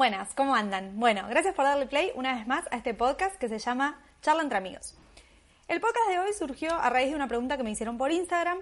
Buenas, 0.00 0.32
¿cómo 0.34 0.54
andan? 0.54 0.98
Bueno, 0.98 1.26
gracias 1.28 1.54
por 1.54 1.66
darle 1.66 1.84
play 1.84 2.10
una 2.14 2.34
vez 2.34 2.46
más 2.46 2.64
a 2.70 2.78
este 2.78 2.94
podcast 2.94 3.36
que 3.36 3.50
se 3.50 3.58
llama 3.58 4.00
Charla 4.22 4.42
entre 4.42 4.56
amigos. 4.56 4.96
El 5.68 5.78
podcast 5.78 6.08
de 6.08 6.18
hoy 6.18 6.32
surgió 6.32 6.72
a 6.72 6.88
raíz 6.88 7.10
de 7.10 7.16
una 7.16 7.28
pregunta 7.28 7.58
que 7.58 7.62
me 7.64 7.70
hicieron 7.70 7.98
por 7.98 8.10
Instagram 8.10 8.60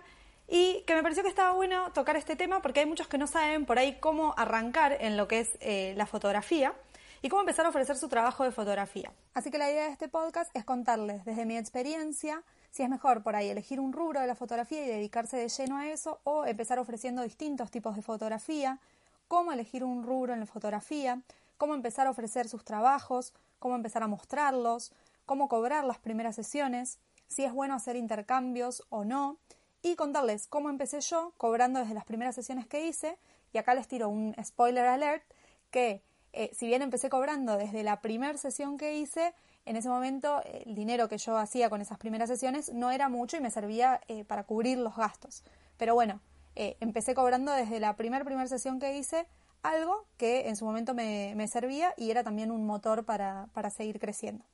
y 0.49 0.83
que 0.85 0.97
me 0.97 1.03
pareció 1.05 1.23
que 1.23 1.29
estaba 1.29 1.53
bueno 1.53 1.93
tocar 1.93 2.17
este 2.17 2.35
tema 2.35 2.61
porque 2.61 2.81
hay 2.81 2.87
muchos 2.87 3.07
que 3.07 3.19
no 3.19 3.29
saben 3.29 3.67
por 3.67 3.79
ahí 3.79 4.01
cómo 4.01 4.35
arrancar 4.37 4.97
en 5.01 5.17
lo 5.17 5.29
que 5.29 5.39
es 5.39 5.51
eh, 5.61 5.95
la 5.97 6.07
fotografía 6.07 6.75
y 7.23 7.29
cómo 7.29 7.43
empezar 7.43 7.67
a 7.67 7.69
ofrecer 7.69 7.97
su 7.97 8.09
trabajo 8.09 8.43
de 8.43 8.51
fotografía. 8.51 9.13
Así 9.33 9.53
que 9.53 9.59
la 9.59 9.71
idea 9.71 9.85
de 9.85 9.93
este 9.93 10.09
podcast 10.09 10.51
es 10.57 10.65
contarles 10.65 11.25
desde 11.25 11.47
mi 11.47 11.57
experiencia 11.57 12.43
si 12.73 12.83
es 12.83 12.89
mejor 12.89 13.23
por 13.23 13.37
ahí 13.37 13.49
elegir 13.49 13.79
un 13.79 13.93
rubro 13.93 14.21
de 14.21 14.27
la 14.27 14.35
fotografía 14.35 14.85
y 14.85 14.89
dedicarse 14.89 15.37
de 15.37 15.49
lleno 15.49 15.79
a 15.79 15.87
eso 15.87 16.19
o 16.25 16.47
empezar 16.47 16.81
ofreciendo 16.81 17.23
distintos 17.23 17.71
tipos 17.71 17.95
de 17.95 18.03
fotografía, 18.03 18.81
cómo 19.29 19.53
elegir 19.53 19.85
un 19.85 20.03
rubro 20.03 20.33
en 20.33 20.41
la 20.41 20.47
fotografía, 20.47 21.21
cómo 21.59 21.75
empezar 21.75 22.07
a 22.07 22.11
ofrecer 22.11 22.49
sus 22.49 22.65
trabajos, 22.65 23.35
cómo 23.59 23.77
empezar 23.77 24.03
a 24.03 24.09
mostrarlos, 24.09 24.93
cómo 25.27 25.49
cobrar 25.49 25.85
las 25.85 25.99
primeras 25.99 26.35
sesiones, 26.35 26.99
si 27.29 27.45
es 27.45 27.53
bueno 27.53 27.75
hacer 27.75 27.97
intercambios 27.97 28.83
o 28.89 29.05
no, 29.05 29.37
y 29.83 29.95
contarles 29.95 30.47
cómo 30.47 30.71
empecé 30.71 31.01
yo 31.01 31.33
cobrando 31.37 31.79
desde 31.81 31.95
las 31.95 32.05
primeras 32.05 32.35
sesiones 32.35 32.67
que 32.67 32.87
hice, 32.87 33.19
y 33.53 33.59
acá 33.59 33.75
les 33.75 33.87
tiro 33.87 34.09
un 34.09 34.35
spoiler 34.43 34.87
alert, 34.87 35.23
que 35.71 36.03
eh, 36.33 36.51
si 36.55 36.67
bien 36.67 36.83
empecé 36.83 37.11
cobrando 37.11 37.57
desde 37.57 37.83
la 37.83 38.01
primera 38.01 38.37
sesión 38.39 38.79
que 38.79 38.99
hice, 38.99 39.35
en 39.67 39.77
ese 39.77 39.89
momento 39.89 40.43
el 40.65 40.75
dinero 40.75 41.09
que 41.09 41.19
yo 41.19 41.37
hacía 41.37 41.69
con 41.69 41.81
esas 41.81 41.99
primeras 41.99 42.29
sesiones 42.29 42.73
no 42.73 42.91
era 42.91 43.09
mucho 43.09 43.37
y 43.37 43.41
me 43.41 43.51
servía 43.51 44.01
eh, 44.09 44.25
para 44.25 44.45
cubrir 44.45 44.79
los 44.79 44.97
gastos. 44.97 45.45
Pero 45.77 45.95
bueno, 45.95 46.21
eh, 46.61 46.77
empecé 46.81 47.15
cobrando 47.15 47.53
desde 47.53 47.79
la 47.79 47.95
primera 47.95 48.25
primera 48.25 48.49
sesión 48.49 48.81
que 48.81 48.97
hice 48.97 49.27
algo 49.63 50.07
que 50.17 50.49
en 50.49 50.57
su 50.57 50.65
momento 50.65 50.93
me, 50.93 51.47
servía 51.47 51.95
y 51.97 52.11
era 52.11 52.25
también 52.25 52.51
un 52.51 52.67
motor 52.67 53.05
para, 53.05 53.49
para 53.53 53.71
seguir 53.71 54.01
creciendo. 54.01 54.45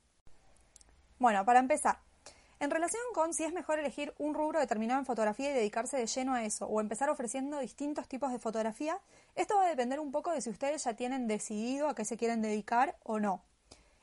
Bueno, 1.18 1.46
para 1.46 1.60
empezar, 1.60 1.98
en 2.60 2.70
relación 2.70 3.02
con 3.14 3.32
si 3.32 3.44
es 3.44 3.54
mejor 3.54 3.78
elegir 3.78 4.12
un 4.18 4.34
rubro 4.34 4.60
determinado 4.60 5.00
en 5.00 5.06
fotografía 5.06 5.50
y 5.50 5.54
dedicarse 5.54 5.96
de 5.96 6.06
lleno 6.06 6.34
a 6.34 6.44
eso, 6.44 6.66
o 6.66 6.80
empezar 6.80 7.08
ofreciendo 7.08 7.58
distintos 7.58 8.06
tipos 8.06 8.30
de 8.32 8.38
fotografía, 8.38 8.98
esto 9.34 9.56
va 9.56 9.64
a 9.64 9.68
depender 9.68 9.98
un 9.98 10.12
poco 10.12 10.30
de 10.30 10.42
si 10.42 10.50
ustedes 10.50 10.84
ya 10.84 10.94
tienen 10.94 11.26
decidido 11.26 11.88
a 11.88 11.94
qué 11.94 12.04
se 12.04 12.18
quieren 12.18 12.42
dedicar 12.42 12.96
o 13.02 13.18
no. 13.18 13.42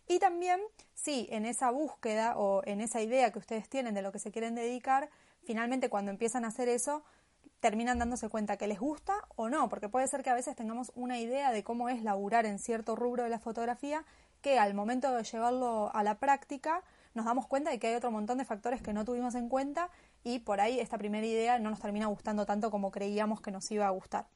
Y 0.08 0.18
también 0.20 0.60
si 0.96 1.28
en 1.32 1.46
esa 1.46 1.70
búsqueda 1.70 2.36
o 2.36 2.64
en 2.66 2.82
esa 2.82 3.02
idea 3.02 3.32
que 3.32 3.40
ustedes 3.40 3.70
tienen 3.70 3.94
de 3.94 4.02
lo 4.02 4.12
que 4.12 4.20
se 4.20 4.32
quieren 4.32 4.56
dedicar, 4.56 5.10
finalmente 5.44 5.90
cuando 5.90 6.12
empiezan 6.12 6.46
a 6.46 6.50
hacer 6.50 6.68
eso, 6.68 7.04
terminan 7.62 8.00
dándose 8.00 8.28
cuenta 8.28 8.58
que 8.58 8.68
les 8.68 8.80
gusta 8.80 9.14
o 9.36 9.48
no, 9.48 9.70
porque 9.70 9.88
puede 9.88 10.08
ser 10.08 10.24
que 10.24 10.32
a 10.32 10.34
veces 10.34 10.56
tengamos 10.56 10.92
una 10.96 11.20
idea 11.20 11.52
de 11.52 11.64
cómo 11.64 11.88
es 11.88 12.04
laburar 12.04 12.46
en 12.46 12.60
cierto 12.60 12.96
rubro 12.96 13.24
de 13.24 13.30
la 13.30 13.40
fotografía 13.40 14.04
que 14.42 14.58
al 14.58 14.74
momento 14.74 15.12
de 15.14 15.24
llevarlo 15.24 15.96
a 15.96 16.04
la 16.04 16.18
práctica 16.18 16.84
nos 17.14 17.26
damos 17.26 17.46
cuenta 17.46 17.70
de 17.70 17.78
que 17.78 17.88
hay 17.88 17.96
otro 17.96 18.10
montón 18.10 18.40
de 18.40 18.46
factores 18.46 18.82
que 18.82 18.94
no 18.94 19.06
tuvimos 19.06 19.36
en 19.36 19.48
cuenta 19.48 19.92
y 20.24 20.40
por 20.40 20.60
ahí 20.60 20.80
esta 20.80 20.98
primera 20.98 21.26
idea 21.26 21.60
no 21.60 21.70
nos 21.70 21.80
termina 21.80 22.08
gustando 22.08 22.48
tanto 22.48 22.72
como 22.72 22.90
creíamos 22.90 23.42
que 23.42 23.52
nos 23.52 23.70
iba 23.70 23.86
a 23.86 23.92
gustar. 23.92 24.28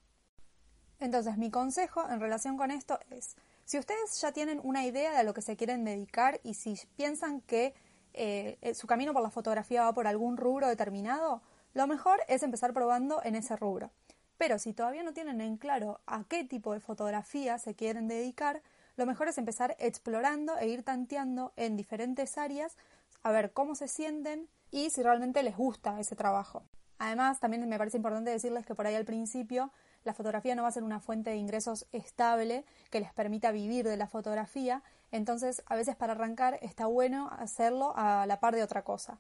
Entonces 1.00 1.38
mi 1.38 1.50
consejo 1.50 2.08
en 2.08 2.20
relación 2.20 2.58
con 2.58 2.70
esto 2.70 3.00
es, 3.10 3.36
si 3.66 3.80
ustedes 3.80 4.22
ya 4.22 4.32
tienen 4.34 4.62
una 4.64 4.86
idea 4.86 5.12
de 5.12 5.18
a 5.18 5.24
lo 5.24 5.34
que 5.34 5.42
se 5.42 5.58
quieren 5.58 5.84
dedicar 5.84 6.40
y 6.44 6.54
si 6.54 6.80
piensan 6.96 7.42
que 7.42 7.74
eh, 8.14 8.74
su 8.76 8.86
camino 8.86 9.14
por 9.14 9.24
la 9.24 9.32
fotografía 9.32 9.84
va 9.84 9.94
por 9.94 10.06
algún 10.06 10.38
rubro 10.38 10.68
determinado, 10.68 11.42
lo 11.76 11.88
mejor 11.88 12.22
es 12.30 12.42
empezar 12.42 12.74
probando 12.74 13.22
en 13.24 13.36
ese 13.36 13.56
rubro. 13.58 13.92
Pero 14.38 14.60
si 14.60 14.74
todavía 14.74 15.04
no 15.04 15.14
tienen 15.14 15.42
en 15.42 15.58
claro 15.58 16.00
a 16.08 16.24
qué 16.24 16.46
tipo 16.46 16.74
de 16.74 16.80
fotografía 16.80 17.60
se 17.60 17.76
quieren 17.76 18.08
dedicar, 18.08 18.62
lo 18.96 19.06
mejor 19.06 19.28
es 19.28 19.38
empezar 19.38 19.76
explorando 19.78 20.58
e 20.58 20.70
ir 20.70 20.84
tanteando 20.84 21.52
en 21.58 21.76
diferentes 21.76 22.38
áreas 22.38 22.78
a 23.24 23.32
ver 23.32 23.52
cómo 23.52 23.76
se 23.76 23.90
sienten 23.90 24.48
y 24.72 24.90
si 24.90 25.04
realmente 25.04 25.44
les 25.44 25.58
gusta 25.58 26.00
ese 26.00 26.16
trabajo. 26.16 26.64
Además, 26.98 27.42
también 27.42 27.68
me 27.68 27.78
parece 27.78 27.98
importante 27.98 28.32
decirles 28.32 28.66
que 28.66 28.74
por 28.74 28.88
ahí 28.88 28.96
al 28.96 29.04
principio 29.04 29.72
la 30.06 30.14
fotografía 30.14 30.56
no 30.56 30.62
va 30.62 30.70
a 30.70 30.72
ser 30.72 30.84
una 30.84 31.02
fuente 31.02 31.32
de 31.32 31.36
ingresos 31.36 31.88
estable 31.92 32.64
que 32.90 33.02
les 33.02 33.12
permita 33.12 33.52
vivir 33.52 33.86
de 33.86 33.98
la 33.98 34.08
fotografía, 34.08 34.82
entonces 35.12 35.62
a 35.66 35.76
veces 35.76 35.98
para 35.98 36.14
arrancar 36.14 36.58
está 36.62 36.86
bueno 36.86 37.30
hacerlo 37.38 37.92
a 37.98 38.26
la 38.28 38.40
par 38.40 38.56
de 38.56 38.64
otra 38.64 38.84
cosa. 38.84 39.20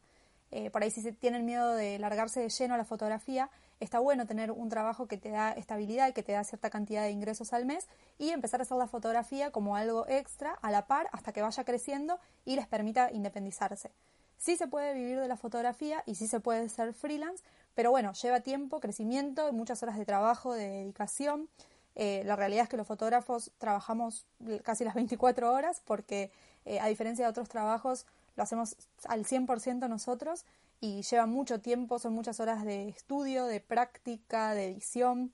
Eh, 0.51 0.69
por 0.69 0.83
ahí 0.83 0.91
si 0.91 1.01
se 1.01 1.11
tienen 1.11 1.45
miedo 1.45 1.73
de 1.73 1.99
largarse 1.99 2.39
de 2.39 2.49
lleno 2.49 2.75
a 2.75 2.77
la 2.77 2.85
fotografía, 2.85 3.49
está 3.79 3.99
bueno 3.99 4.25
tener 4.25 4.51
un 4.51 4.69
trabajo 4.69 5.07
que 5.07 5.17
te 5.17 5.29
da 5.29 5.51
estabilidad 5.51 6.07
y 6.07 6.13
que 6.13 6.23
te 6.23 6.31
da 6.31 6.43
cierta 6.43 6.69
cantidad 6.69 7.03
de 7.03 7.11
ingresos 7.11 7.53
al 7.53 7.65
mes 7.65 7.87
y 8.17 8.29
empezar 8.29 8.61
a 8.61 8.63
hacer 8.63 8.77
la 8.77 8.87
fotografía 8.87 9.51
como 9.51 9.75
algo 9.75 10.07
extra 10.07 10.53
a 10.61 10.71
la 10.71 10.87
par 10.87 11.09
hasta 11.11 11.33
que 11.33 11.41
vaya 11.41 11.63
creciendo 11.63 12.19
y 12.45 12.55
les 12.55 12.67
permita 12.67 13.11
independizarse. 13.11 13.91
Sí 14.37 14.57
se 14.57 14.67
puede 14.67 14.93
vivir 14.93 15.19
de 15.19 15.27
la 15.27 15.37
fotografía 15.37 16.03
y 16.05 16.15
sí 16.15 16.27
se 16.27 16.39
puede 16.39 16.69
ser 16.69 16.93
freelance, 16.93 17.43
pero 17.73 17.91
bueno, 17.91 18.13
lleva 18.13 18.41
tiempo, 18.41 18.79
crecimiento, 18.79 19.51
muchas 19.53 19.81
horas 19.83 19.97
de 19.97 20.05
trabajo, 20.05 20.53
de 20.53 20.67
dedicación. 20.67 21.49
Eh, 21.95 22.23
la 22.25 22.35
realidad 22.35 22.63
es 22.63 22.69
que 22.69 22.77
los 22.77 22.87
fotógrafos 22.87 23.51
trabajamos 23.57 24.25
casi 24.63 24.83
las 24.83 24.95
24 24.95 25.51
horas 25.51 25.81
porque 25.85 26.31
eh, 26.65 26.79
a 26.79 26.87
diferencia 26.87 27.25
de 27.25 27.31
otros 27.31 27.47
trabajos 27.47 28.05
lo 28.35 28.43
hacemos 28.43 28.75
al 29.07 29.25
100% 29.25 29.87
nosotros 29.87 30.45
y 30.81 31.01
lleva 31.03 31.25
mucho 31.25 31.59
tiempo, 31.61 31.99
son 31.99 32.13
muchas 32.13 32.39
horas 32.39 32.63
de 32.65 32.89
estudio, 32.89 33.45
de 33.45 33.59
práctica, 33.59 34.53
de 34.53 34.67
edición. 34.67 35.31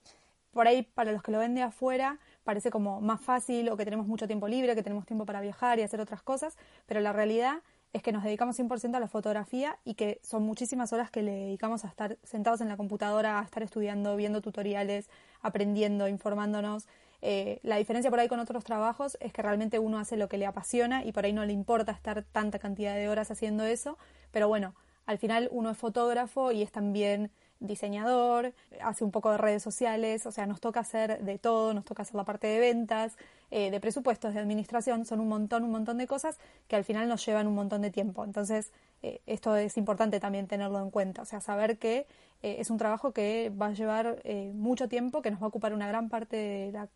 Por 0.52 0.68
ahí, 0.68 0.82
para 0.82 1.12
los 1.12 1.22
que 1.22 1.32
lo 1.32 1.38
ven 1.38 1.54
de 1.54 1.62
afuera, 1.62 2.18
parece 2.44 2.70
como 2.70 3.00
más 3.00 3.20
fácil 3.20 3.68
o 3.70 3.76
que 3.76 3.84
tenemos 3.84 4.06
mucho 4.06 4.26
tiempo 4.26 4.48
libre, 4.48 4.74
que 4.74 4.82
tenemos 4.82 5.06
tiempo 5.06 5.26
para 5.26 5.40
viajar 5.40 5.78
y 5.78 5.82
hacer 5.82 6.00
otras 6.00 6.22
cosas, 6.22 6.56
pero 6.86 7.00
la 7.00 7.12
realidad 7.12 7.62
es 7.92 8.02
que 8.02 8.12
nos 8.12 8.24
dedicamos 8.24 8.58
100% 8.58 8.94
a 8.94 9.00
la 9.00 9.08
fotografía 9.08 9.78
y 9.84 9.94
que 9.94 10.18
son 10.22 10.44
muchísimas 10.44 10.92
horas 10.92 11.10
que 11.10 11.22
le 11.22 11.32
dedicamos 11.32 11.84
a 11.84 11.88
estar 11.88 12.18
sentados 12.22 12.60
en 12.62 12.68
la 12.68 12.76
computadora, 12.76 13.38
a 13.38 13.42
estar 13.42 13.62
estudiando, 13.62 14.16
viendo 14.16 14.40
tutoriales, 14.40 15.10
aprendiendo, 15.42 16.08
informándonos. 16.08 16.86
Eh, 17.24 17.60
la 17.62 17.76
diferencia 17.76 18.10
por 18.10 18.18
ahí 18.18 18.26
con 18.28 18.40
otros 18.40 18.64
trabajos 18.64 19.16
es 19.20 19.32
que 19.32 19.42
realmente 19.42 19.78
uno 19.78 19.98
hace 19.98 20.16
lo 20.16 20.28
que 20.28 20.38
le 20.38 20.46
apasiona 20.46 21.04
y 21.04 21.12
por 21.12 21.24
ahí 21.24 21.32
no 21.32 21.44
le 21.44 21.52
importa 21.52 21.92
estar 21.92 22.24
tanta 22.24 22.58
cantidad 22.58 22.96
de 22.96 23.08
horas 23.08 23.30
haciendo 23.30 23.64
eso, 23.64 23.96
pero 24.32 24.48
bueno, 24.48 24.74
al 25.06 25.18
final 25.18 25.48
uno 25.52 25.70
es 25.70 25.78
fotógrafo 25.78 26.50
y 26.50 26.62
es 26.62 26.72
también 26.72 27.30
diseñador, 27.66 28.52
hace 28.80 29.04
un 29.04 29.10
poco 29.10 29.30
de 29.30 29.38
redes 29.38 29.62
sociales, 29.62 30.26
o 30.26 30.32
sea, 30.32 30.46
nos 30.46 30.60
toca 30.60 30.80
hacer 30.80 31.22
de 31.22 31.38
todo, 31.38 31.74
nos 31.74 31.84
toca 31.84 32.02
hacer 32.02 32.16
la 32.16 32.24
parte 32.24 32.46
de 32.46 32.58
ventas, 32.58 33.16
eh, 33.50 33.70
de 33.70 33.80
presupuestos, 33.80 34.32
de 34.32 34.40
administración, 34.40 35.04
son 35.04 35.20
un 35.20 35.28
montón, 35.28 35.64
un 35.64 35.70
montón 35.70 35.98
de 35.98 36.06
cosas 36.06 36.38
que 36.68 36.76
al 36.76 36.84
final 36.84 37.06
nos 37.06 37.24
llevan 37.26 37.46
un 37.46 37.54
montón 37.54 37.82
de 37.82 37.90
tiempo. 37.90 38.24
Entonces, 38.24 38.72
eh, 39.02 39.20
esto 39.26 39.56
es 39.56 39.76
importante 39.76 40.20
también 40.20 40.46
tenerlo 40.46 40.80
en 40.80 40.90
cuenta, 40.90 41.20
o 41.20 41.24
sea, 41.26 41.40
saber 41.40 41.78
que 41.78 42.06
eh, 42.42 42.56
es 42.60 42.70
un 42.70 42.78
trabajo 42.78 43.12
que 43.12 43.50
va 43.50 43.66
a 43.66 43.72
llevar 43.72 44.22
mucho 44.54 44.88
tiempo, 44.88 45.20
que 45.20 45.30
nos 45.30 45.40
va 45.40 45.44
a 45.44 45.48
ocupar 45.48 45.74
una 45.74 45.86
gran 45.86 46.08
parte 46.08 46.36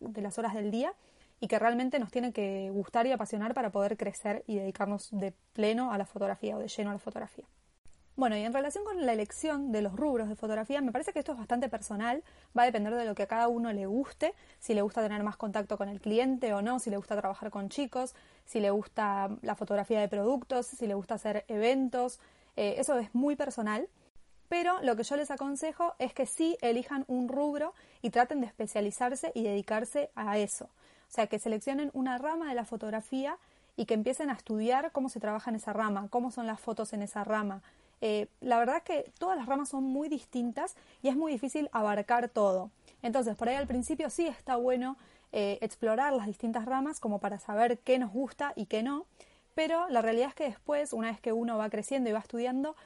de, 0.00 0.22
las 0.22 0.38
horas 0.38 0.54
del 0.54 0.70
día 0.70 0.94
y 1.40 1.48
que 1.48 1.58
realmente 1.58 1.98
nos 1.98 2.10
tiene 2.10 2.32
que 2.32 2.70
gustar 2.70 3.06
y 3.06 3.12
apasionar 3.12 3.52
para 3.52 3.70
poder 3.70 3.98
crecer 3.98 4.42
y 4.46 4.56
dedicarnos 4.56 5.10
de 5.12 5.34
pleno 5.52 5.92
a 5.92 5.98
la 5.98 6.06
fotografía 6.06 6.56
o 6.56 6.60
de 6.60 6.68
lleno 6.68 6.88
a 6.88 6.94
la 6.94 6.98
fotografía. 6.98 7.44
Bueno, 8.16 8.36
y 8.36 8.42
en 8.42 8.52
relación 8.52 8.84
con 8.84 9.04
la 9.04 9.12
elección 9.12 9.72
de 9.72 9.82
los 9.82 9.94
rubros 9.94 10.28
de 10.28 10.36
fotografía, 10.36 10.80
me 10.80 10.90
parece 10.90 11.12
que 11.12 11.18
esto 11.18 11.32
es 11.32 11.38
bastante 11.38 11.68
personal, 11.68 12.24
va 12.56 12.62
a 12.62 12.66
depender 12.66 12.94
de 12.94 13.04
lo 13.04 13.14
que 13.14 13.24
a 13.24 13.26
cada 13.26 13.48
uno 13.48 13.72
le 13.72 13.84
guste, 13.84 14.34
si 14.58 14.72
le 14.72 14.80
gusta 14.80 15.02
tener 15.02 15.22
más 15.22 15.36
contacto 15.36 15.76
con 15.76 15.90
el 15.90 16.00
cliente 16.00 16.54
o 16.54 16.62
no, 16.62 16.78
si 16.78 16.88
le 16.88 16.96
gusta 16.96 17.14
trabajar 17.16 17.50
con 17.50 17.68
chicos, 17.68 18.14
si 18.46 18.60
le 18.60 18.70
gusta 18.70 19.28
la 19.42 19.54
fotografía 19.54 20.00
de 20.00 20.08
productos, 20.08 20.66
si 20.66 20.86
le 20.86 20.94
gusta 20.94 21.14
hacer 21.14 21.44
eventos, 21.48 22.18
eh, 22.56 22.76
eso 22.78 22.98
es 22.98 23.14
muy 23.14 23.36
personal 23.36 23.86
pero 24.48 24.80
lo 24.82 24.96
que 24.96 25.02
yo 25.02 25.16
les 25.16 25.30
aconsejo 25.30 25.94
es 25.98 26.12
que 26.12 26.26
sí 26.26 26.56
elijan 26.60 27.04
un 27.08 27.28
rubro 27.28 27.74
y 28.02 28.10
traten 28.10 28.40
de 28.40 28.46
especializarse 28.46 29.32
y 29.34 29.42
dedicarse 29.42 30.10
a 30.14 30.38
eso. 30.38 30.66
O 30.66 31.10
sea, 31.10 31.26
que 31.26 31.38
seleccionen 31.38 31.90
una 31.94 32.18
rama 32.18 32.48
de 32.48 32.54
la 32.54 32.64
fotografía 32.64 33.38
y 33.76 33.86
que 33.86 33.94
empiecen 33.94 34.30
a 34.30 34.34
estudiar 34.34 34.92
cómo 34.92 35.08
se 35.08 35.20
trabaja 35.20 35.50
en 35.50 35.56
esa 35.56 35.72
rama, 35.72 36.08
cómo 36.10 36.30
son 36.30 36.46
las 36.46 36.60
fotos 36.60 36.92
en 36.92 37.02
esa 37.02 37.24
rama. 37.24 37.62
Eh, 38.00 38.28
la 38.40 38.58
verdad 38.58 38.76
es 38.78 38.82
que 38.82 39.12
todas 39.18 39.36
las 39.36 39.46
ramas 39.46 39.68
son 39.68 39.84
muy 39.84 40.08
distintas 40.08 40.76
y 41.02 41.08
es 41.08 41.16
muy 41.16 41.32
difícil 41.32 41.68
abarcar 41.72 42.28
todo. 42.28 42.70
Entonces, 43.02 43.36
por 43.36 43.48
ahí 43.48 43.56
al 43.56 43.66
principio 43.66 44.10
sí 44.10 44.26
está 44.26 44.56
bueno 44.56 44.96
eh, 45.32 45.58
explorar 45.60 46.12
las 46.12 46.26
distintas 46.26 46.64
ramas 46.66 47.00
como 47.00 47.18
para 47.18 47.38
saber 47.38 47.78
qué 47.78 47.98
nos 47.98 48.12
gusta 48.12 48.52
y 48.56 48.66
qué 48.66 48.82
no, 48.82 49.06
pero 49.54 49.88
la 49.88 50.02
realidad 50.02 50.28
es 50.28 50.34
que 50.34 50.44
después, 50.44 50.92
una 50.92 51.08
vez 51.08 51.20
que 51.20 51.32
uno 51.32 51.56
va 51.56 51.70
creciendo 51.70 52.10
y 52.10 52.12
va 52.12 52.18
estudiando, 52.18 52.76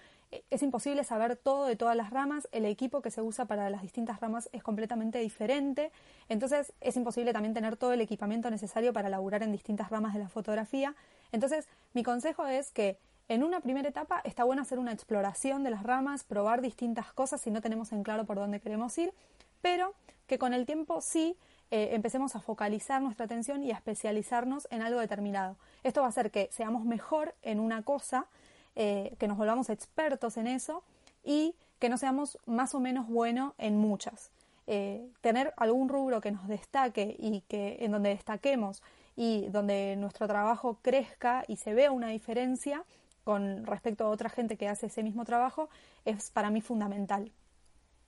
es 0.50 0.62
imposible 0.62 1.02
saber 1.02 1.36
todo 1.36 1.66
de 1.66 1.74
todas 1.74 1.96
las 1.96 2.10
ramas, 2.10 2.48
el 2.52 2.64
equipo 2.64 3.02
que 3.02 3.10
se 3.10 3.20
usa 3.20 3.46
para 3.46 3.68
las 3.68 3.82
distintas 3.82 4.20
ramas 4.20 4.48
es 4.52 4.62
completamente 4.62 5.18
diferente, 5.18 5.90
entonces 6.28 6.72
es 6.80 6.96
imposible 6.96 7.32
también 7.32 7.52
tener 7.52 7.76
todo 7.76 7.92
el 7.92 8.00
equipamiento 8.00 8.48
necesario 8.50 8.92
para 8.92 9.08
laburar 9.08 9.42
en 9.42 9.50
distintas 9.50 9.90
ramas 9.90 10.14
de 10.14 10.20
la 10.20 10.28
fotografía. 10.28 10.94
Entonces, 11.32 11.68
mi 11.94 12.04
consejo 12.04 12.46
es 12.46 12.70
que 12.70 12.98
en 13.30 13.44
una 13.44 13.60
primera 13.60 13.88
etapa 13.88 14.20
está 14.24 14.42
bueno 14.42 14.62
hacer 14.62 14.80
una 14.80 14.90
exploración 14.90 15.62
de 15.62 15.70
las 15.70 15.84
ramas, 15.84 16.24
probar 16.24 16.60
distintas 16.60 17.12
cosas 17.12 17.40
si 17.40 17.52
no 17.52 17.60
tenemos 17.60 17.92
en 17.92 18.02
claro 18.02 18.24
por 18.24 18.36
dónde 18.36 18.58
queremos 18.58 18.98
ir, 18.98 19.14
pero 19.62 19.94
que 20.26 20.36
con 20.36 20.52
el 20.52 20.66
tiempo 20.66 21.00
sí 21.00 21.36
eh, 21.70 21.90
empecemos 21.92 22.34
a 22.34 22.40
focalizar 22.40 23.00
nuestra 23.00 23.26
atención 23.26 23.62
y 23.62 23.70
a 23.70 23.74
especializarnos 23.74 24.66
en 24.72 24.82
algo 24.82 24.98
determinado. 24.98 25.54
Esto 25.84 26.00
va 26.00 26.08
a 26.08 26.10
hacer 26.10 26.32
que 26.32 26.48
seamos 26.50 26.84
mejor 26.84 27.36
en 27.42 27.60
una 27.60 27.82
cosa, 27.82 28.26
eh, 28.74 29.14
que 29.20 29.28
nos 29.28 29.38
volvamos 29.38 29.70
expertos 29.70 30.36
en 30.36 30.48
eso 30.48 30.82
y 31.22 31.54
que 31.78 31.88
no 31.88 31.98
seamos 31.98 32.36
más 32.46 32.74
o 32.74 32.80
menos 32.80 33.06
buenos 33.06 33.52
en 33.58 33.78
muchas. 33.78 34.32
Eh, 34.66 35.08
tener 35.20 35.54
algún 35.56 35.88
rubro 35.88 36.20
que 36.20 36.32
nos 36.32 36.48
destaque 36.48 37.14
y 37.16 37.42
que 37.42 37.76
en 37.78 37.92
donde 37.92 38.08
destaquemos 38.08 38.82
y 39.14 39.46
donde 39.50 39.94
nuestro 39.96 40.26
trabajo 40.26 40.78
crezca 40.82 41.44
y 41.46 41.58
se 41.58 41.74
vea 41.74 41.92
una 41.92 42.08
diferencia 42.08 42.84
con 43.24 43.64
respecto 43.66 44.04
a 44.04 44.10
otra 44.10 44.28
gente 44.28 44.56
que 44.56 44.68
hace 44.68 44.86
ese 44.86 45.02
mismo 45.02 45.24
trabajo 45.24 45.68
es 46.04 46.30
para 46.30 46.50
mí 46.50 46.60
fundamental. 46.60 47.32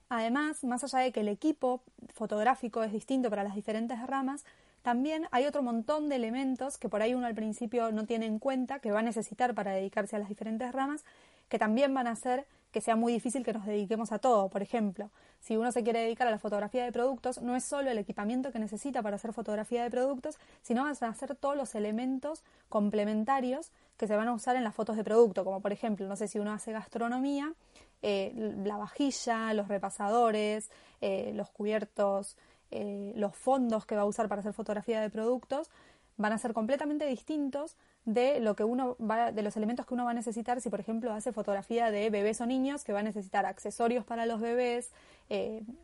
Además, 0.09 0.63
más 0.65 0.85
allá 0.85 0.99
de 0.99 1.13
que 1.13 1.21
el 1.21 1.29
equipo 1.29 1.83
fotográfico 2.13 2.83
es 2.83 2.93
distinto 2.93 3.31
para 3.31 3.45
las 3.45 3.55
diferentes 3.55 3.99
ramas, 4.07 4.45
también 4.83 5.27
hay 5.31 5.47
otro 5.47 5.63
montón 5.63 6.09
de 6.09 6.17
elementos 6.17 6.77
que 6.77 6.89
por 6.89 7.03
ahí 7.03 7.15
uno 7.15 7.27
al 7.27 7.35
principio 7.35 7.93
no 7.93 8.05
tiene 8.05 8.27
en 8.27 8.39
cuenta, 8.39 8.81
que 8.81 8.91
va 8.91 8.99
a 8.99 9.03
necesitar 9.03 9.55
para 9.55 9.71
dedicarse 9.71 10.17
a 10.17 10.19
las 10.19 10.29
diferentes 10.29 10.71
ramas, 10.73 11.05
que 11.49 11.59
también 11.59 11.95
van 11.95 12.09
a 12.09 12.13
hacer 12.13 12.47
que 12.73 12.81
sea 12.81 12.97
muy 12.97 13.13
difícil 13.13 13.45
que 13.45 13.53
nos 13.53 13.67
dediquemos 13.67 14.11
a 14.13 14.19
todo. 14.19 14.49
Por 14.49 14.63
ejemplo, 14.63 15.11
si 15.41 15.57
uno 15.57 15.71
se 15.71 15.85
quiere 15.85 16.01
dedicar 16.01 16.27
a 16.27 16.31
la 16.31 16.39
fotografía 16.39 16.85
de 16.85 16.91
productos, 16.91 17.41
no 17.43 17.55
es 17.55 17.65
solo 17.65 17.91
el 17.91 17.99
equipamiento 17.99 18.51
que 18.51 18.59
necesita 18.59 19.03
para 19.03 19.17
hacer 19.17 19.33
fotografía 19.33 19.83
de 19.83 19.91
productos, 19.91 20.39
sino 20.63 20.83
van 20.83 20.97
a 20.99 21.15
ser 21.15 21.37
todos 21.37 21.57
los 21.57 21.75
elementos 21.75 22.43
complementarios 22.69 23.71
que 23.99 24.07
se 24.07 24.17
van 24.17 24.29
a 24.29 24.33
usar 24.33 24.57
en 24.57 24.65
las 24.65 24.75
fotos 24.75 24.97
de 24.97 25.05
producto, 25.05 25.45
como 25.45 25.61
por 25.61 25.73
ejemplo, 25.73 26.09
no 26.09 26.17
sé 26.17 26.27
si 26.27 26.39
uno 26.39 26.53
hace 26.53 26.73
gastronomía, 26.73 27.53
eh, 28.01 28.33
la 28.65 28.79
vajilla, 28.79 29.53
los 29.55 29.69
repasadores, 29.69 30.71
eh, 31.01 31.33
los 31.35 31.51
cubiertos, 31.51 32.37
eh, 32.71 33.13
los 33.17 33.37
fondos 33.37 33.85
que 33.85 33.95
va 33.95 34.03
a 34.03 34.07
usar 34.07 34.29
para 34.29 34.41
hacer 34.41 34.55
fotografía 34.55 35.01
de 35.01 35.11
productos, 35.11 35.71
van 36.17 36.33
a 36.33 36.39
ser 36.39 36.53
completamente 36.53 37.07
distintos 37.07 37.77
de 38.05 38.41
lo 38.41 38.57
que 38.57 38.65
uno 38.65 38.97
va, 38.99 39.33
de 39.33 39.43
los 39.43 39.57
elementos 39.57 39.87
que 39.87 39.95
uno 39.95 40.05
va 40.05 40.11
a 40.11 40.15
necesitar 40.15 40.61
si 40.61 40.71
por 40.71 40.81
ejemplo 40.81 41.13
hace 41.13 41.33
fotografía 41.33 41.91
de 41.91 42.11
bebés 42.11 42.41
o 42.41 42.47
niños 42.47 42.83
que 42.83 42.93
va 42.93 42.99
a 43.01 43.05
necesitar 43.05 43.47
accesorios 43.47 44.05
para 44.05 44.27
los 44.27 44.41
bebés 44.41 44.91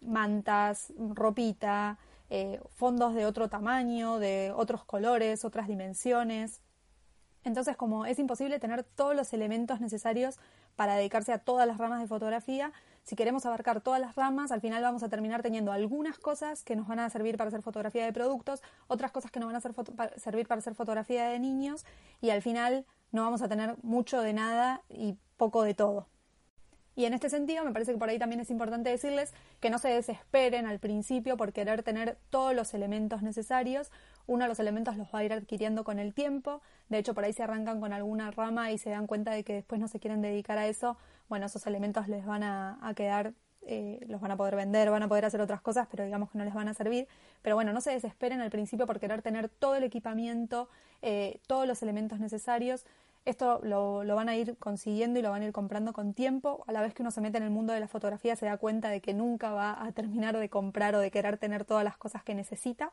mantas 0.00 0.92
ropita 0.98 1.98
fondos 2.70 3.14
de 3.14 3.24
otro 3.24 3.48
tamaño 3.48 4.18
de 4.18 4.52
otros 4.54 4.84
colores 4.84 5.44
otras 5.44 5.68
dimensiones. 5.68 6.60
Entonces, 7.44 7.76
como 7.76 8.04
es 8.04 8.18
imposible 8.18 8.58
tener 8.58 8.82
todos 8.82 9.14
los 9.14 9.32
elementos 9.32 9.80
necesarios 9.80 10.38
para 10.76 10.96
dedicarse 10.96 11.32
a 11.32 11.38
todas 11.38 11.66
las 11.66 11.78
ramas 11.78 12.00
de 12.00 12.06
fotografía, 12.06 12.72
si 13.08 13.16
queremos 13.16 13.46
abarcar 13.46 13.80
todas 13.80 14.02
las 14.02 14.16
ramas, 14.16 14.52
al 14.52 14.60
final 14.60 14.82
vamos 14.82 15.02
a 15.02 15.08
terminar 15.08 15.40
teniendo 15.40 15.72
algunas 15.72 16.18
cosas 16.18 16.62
que 16.62 16.76
nos 16.76 16.86
van 16.86 16.98
a 16.98 17.08
servir 17.08 17.38
para 17.38 17.48
hacer 17.48 17.62
fotografía 17.62 18.04
de 18.04 18.12
productos, 18.12 18.62
otras 18.86 19.12
cosas 19.12 19.30
que 19.30 19.40
nos 19.40 19.50
van 19.50 19.56
a 19.56 20.18
servir 20.18 20.46
para 20.46 20.58
hacer 20.58 20.74
fotografía 20.74 21.26
de 21.28 21.38
niños 21.38 21.86
y 22.20 22.28
al 22.28 22.42
final 22.42 22.84
no 23.10 23.22
vamos 23.22 23.40
a 23.40 23.48
tener 23.48 23.76
mucho 23.82 24.20
de 24.20 24.34
nada 24.34 24.82
y 24.90 25.16
poco 25.38 25.62
de 25.62 25.72
todo. 25.72 26.06
Y 26.96 27.06
en 27.06 27.14
este 27.14 27.30
sentido, 27.30 27.64
me 27.64 27.72
parece 27.72 27.92
que 27.92 27.98
por 27.98 28.10
ahí 28.10 28.18
también 28.18 28.40
es 28.40 28.50
importante 28.50 28.90
decirles 28.90 29.32
que 29.60 29.70
no 29.70 29.78
se 29.78 29.88
desesperen 29.88 30.66
al 30.66 30.78
principio 30.78 31.38
por 31.38 31.54
querer 31.54 31.82
tener 31.82 32.18
todos 32.28 32.54
los 32.54 32.74
elementos 32.74 33.22
necesarios. 33.22 33.90
Uno 34.26 34.44
de 34.44 34.48
los 34.48 34.58
elementos 34.58 34.98
los 34.98 35.06
va 35.14 35.20
a 35.20 35.24
ir 35.24 35.32
adquiriendo 35.32 35.82
con 35.82 35.98
el 35.98 36.12
tiempo. 36.12 36.60
De 36.90 36.98
hecho, 36.98 37.14
por 37.14 37.24
ahí 37.24 37.32
se 37.32 37.42
arrancan 37.44 37.80
con 37.80 37.94
alguna 37.94 38.32
rama 38.32 38.70
y 38.70 38.76
se 38.76 38.90
dan 38.90 39.06
cuenta 39.06 39.30
de 39.30 39.44
que 39.44 39.54
después 39.54 39.80
no 39.80 39.88
se 39.88 39.98
quieren 39.98 40.20
dedicar 40.20 40.58
a 40.58 40.66
eso. 40.66 40.98
Bueno, 41.28 41.46
esos 41.46 41.66
elementos 41.66 42.08
les 42.08 42.24
van 42.24 42.42
a, 42.42 42.92
quedar 42.96 43.34
eh, 43.62 44.00
los 44.08 44.20
van 44.20 44.30
a 44.30 44.36
poder 44.36 44.56
vender, 44.56 44.90
van 44.90 45.02
a 45.02 45.08
poder 45.08 45.26
hacer 45.26 45.40
otras 45.40 45.60
cosas, 45.60 45.86
pero 45.90 46.04
digamos 46.04 46.30
que 46.30 46.38
no 46.38 46.44
les 46.44 46.54
van 46.54 46.68
a 46.68 46.74
servir. 46.74 47.06
Pero 47.42 47.54
bueno, 47.54 47.72
no 47.72 47.80
se 47.80 47.90
desesperen 47.90 48.40
al 48.40 48.50
principio 48.50 48.86
por 48.86 48.98
querer 48.98 49.20
tener 49.20 49.48
todo 49.48 49.74
el 49.74 49.84
equipamiento, 49.84 50.68
eh, 51.02 51.40
todos 51.46 51.66
los 51.66 51.82
elementos 51.82 52.18
necesarios. 52.18 52.86
Esto 53.26 53.60
lo, 53.62 54.06
van 54.06 54.30
a 54.30 54.36
ir 54.36 54.56
consiguiendo 54.56 55.18
y 55.18 55.22
lo 55.22 55.30
van 55.30 55.42
a 55.42 55.44
ir 55.44 55.52
comprando 55.52 55.92
con 55.92 56.14
tiempo. 56.14 56.64
A 56.66 56.72
la 56.72 56.80
vez 56.80 56.94
que 56.94 57.02
uno 57.02 57.10
se 57.10 57.20
mete 57.20 57.36
en 57.36 57.44
el 57.44 57.50
mundo 57.50 57.74
de 57.74 57.80
la 57.80 57.88
fotografía 57.88 58.36
se 58.36 58.46
da 58.46 58.56
cuenta 58.56 58.88
de 58.88 59.02
que 59.02 59.12
nunca 59.12 59.52
va 59.52 59.84
a 59.84 59.92
terminar 59.92 60.38
de 60.38 60.48
comprar 60.48 60.94
o 60.94 60.98
de 60.98 61.10
querer 61.10 61.36
tener 61.36 61.66
todas 61.66 61.84
las 61.84 61.98
cosas 61.98 62.22
que 62.22 62.34
necesita, 62.34 62.90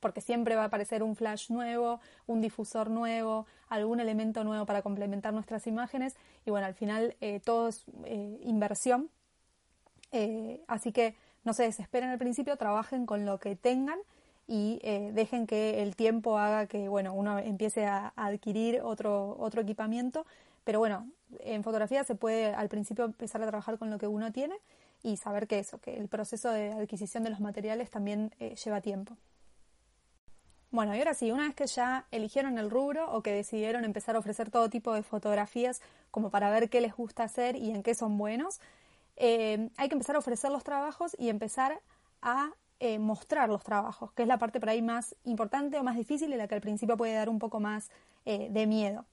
porque 0.00 0.20
siempre 0.20 0.56
va 0.56 0.62
a 0.62 0.66
aparecer 0.66 1.02
un 1.02 1.16
flash 1.16 1.50
nuevo, 1.50 2.00
un 2.26 2.40
difusor 2.40 2.90
nuevo, 2.90 3.46
algún 3.68 4.00
elemento 4.00 4.44
nuevo 4.44 4.66
para 4.66 4.82
complementar 4.82 5.32
nuestras 5.32 5.66
imágenes. 5.66 6.16
Y 6.46 6.50
bueno, 6.50 6.66
al 6.66 6.74
final 6.74 7.16
eh, 7.20 7.40
todo 7.44 7.68
es 7.68 7.84
eh, 8.04 8.40
inversión. 8.44 9.10
Eh, 10.12 10.62
así 10.68 10.92
que 10.92 11.14
no 11.44 11.52
se 11.52 11.64
desesperen 11.64 12.10
al 12.10 12.18
principio, 12.18 12.56
trabajen 12.56 13.06
con 13.06 13.24
lo 13.26 13.38
que 13.38 13.56
tengan 13.56 13.98
y 14.46 14.80
eh, 14.82 15.10
dejen 15.12 15.46
que 15.46 15.82
el 15.82 15.94
tiempo 15.94 16.38
haga 16.38 16.66
que 16.66 16.88
bueno 16.88 17.12
uno 17.12 17.38
empiece 17.38 17.84
a, 17.84 18.14
adquirir 18.16 18.80
otro 18.82 19.36
otro 19.38 19.60
equipamiento 19.60 20.24
pero 20.64 20.78
bueno 20.78 21.06
en 21.40 21.62
fotografía 21.62 22.02
se 22.02 22.14
puede 22.14 22.54
al 22.54 22.70
principio 22.70 23.04
empezar 23.04 23.42
a 23.42 23.46
trabajar 23.46 23.78
con 23.78 23.90
lo 23.90 23.98
que 23.98 24.06
uno 24.06 24.32
tiene 24.32 24.56
y 25.02 25.18
saber 25.18 25.46
que 25.46 25.58
eso 25.58 25.78
que 25.78 25.98
el 25.98 26.08
proceso 26.08 26.50
de 26.50 26.72
adquisición 26.72 27.24
de 27.24 27.30
los 27.30 27.40
materiales 27.40 27.90
también 27.90 28.30
lleva 28.64 28.80
tiempo 28.80 29.18
bueno, 30.70 30.94
y 30.94 30.98
ahora 30.98 31.14
sí, 31.14 31.30
una 31.32 31.44
vez 31.44 31.54
que 31.54 31.66
ya 31.66 32.06
eligieron 32.10 32.58
el 32.58 32.70
rubro 32.70 33.10
o 33.10 33.22
que 33.22 33.32
decidieron 33.32 33.84
empezar 33.84 34.16
a 34.16 34.18
ofrecer 34.18 34.50
todo 34.50 34.68
tipo 34.68 34.92
de 34.92 35.02
fotografías 35.02 35.80
como 36.10 36.30
para 36.30 36.50
ver 36.50 36.68
qué 36.68 36.80
les 36.80 36.94
gusta 36.94 37.24
hacer 37.24 37.56
y 37.56 37.70
en 37.70 37.82
qué 37.82 37.94
son 37.94 38.18
buenos, 38.18 38.60
eh, 39.16 39.70
hay 39.76 39.88
que 39.88 39.94
empezar 39.94 40.16
a 40.16 40.18
ofrecer 40.18 40.50
los 40.50 40.64
trabajos 40.64 41.16
y 41.18 41.28
empezar 41.28 41.80
a 42.22 42.52
eh, 42.80 42.98
mostrar 42.98 43.48
los 43.48 43.64
trabajos, 43.64 44.12
que 44.12 44.22
es 44.22 44.28
la 44.28 44.38
parte 44.38 44.60
por 44.60 44.68
ahí 44.68 44.82
más 44.82 45.16
importante 45.24 45.78
o 45.78 45.82
más 45.82 45.96
difícil 45.96 46.32
y 46.32 46.36
la 46.36 46.46
que 46.46 46.54
al 46.54 46.60
principio 46.60 46.96
puede 46.96 47.14
dar 47.14 47.28
un 47.28 47.38
poco 47.38 47.58
más 47.58 47.90
eh, 48.24 48.48
de 48.50 48.66
miedo. 48.66 49.06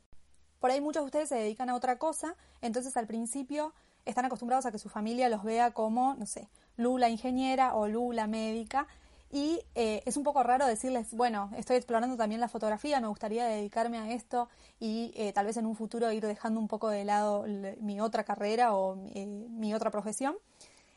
Por 0.60 0.72
ahí 0.72 0.82
muchos 0.82 1.04
de 1.04 1.06
ustedes 1.06 1.30
se 1.30 1.36
dedican 1.36 1.70
a 1.70 1.76
otra 1.76 1.98
cosa, 1.98 2.36
entonces 2.62 2.96
al 2.98 3.08
principio 3.08 3.74
están 4.06 4.26
acostumbrados 4.26 4.66
a 4.66 4.72
que 4.72 4.78
su 4.78 4.90
familia 4.90 5.30
los 5.30 5.44
vea 5.44 5.72
como, 5.72 6.16
no 6.16 6.26
sé, 6.26 6.48
Lula 6.78 7.10
ingeniera 7.10 7.76
o 7.76 7.88
Lula 7.88 8.28
médica, 8.28 8.88
y 9.32 9.62
eh, 9.76 10.02
es 10.06 10.18
un 10.18 10.24
poco 10.24 10.44
raro 10.44 10.66
decirles, 10.66 11.14
bueno, 11.14 11.50
estoy 11.58 11.78
explorando 11.78 12.16
también 12.16 12.42
la 12.42 12.48
fotografía, 12.48 13.00
me 13.02 13.08
gustaría 13.08 13.46
dedicarme 13.46 13.98
a 13.98 14.12
esto 14.12 14.50
y 14.80 15.14
tal 15.34 15.46
vez 15.46 15.58
en 15.58 15.66
un 15.66 15.76
futuro 15.76 16.12
ir 16.12 16.26
dejando 16.26 16.60
un 16.60 16.68
poco 16.68 16.90
de 16.90 17.06
lado 17.06 17.46
mi 17.80 18.00
otra 18.02 18.24
carrera 18.24 18.76
o 18.76 18.96
mi 18.96 19.74
otra 19.74 19.90
profesión. 19.90 20.36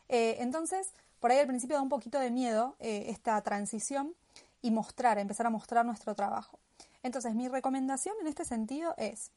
entonces, 0.08 0.92
por 1.20 1.32
ahí 1.32 1.38
al 1.38 1.46
principio 1.46 1.76
da 1.76 1.82
un 1.82 1.88
poquito 1.88 2.18
de 2.18 2.30
miedo 2.30 2.76
eh, 2.78 3.06
esta 3.08 3.40
transición 3.42 4.14
y 4.62 4.70
mostrar, 4.70 5.18
empezar 5.18 5.46
a 5.46 5.50
mostrar 5.50 5.84
nuestro 5.84 6.14
trabajo. 6.14 6.58
Entonces, 7.02 7.34
mi 7.34 7.48
recomendación 7.48 8.14
en 8.20 8.26
este 8.26 8.44
sentido 8.44 8.94
es, 8.98 9.30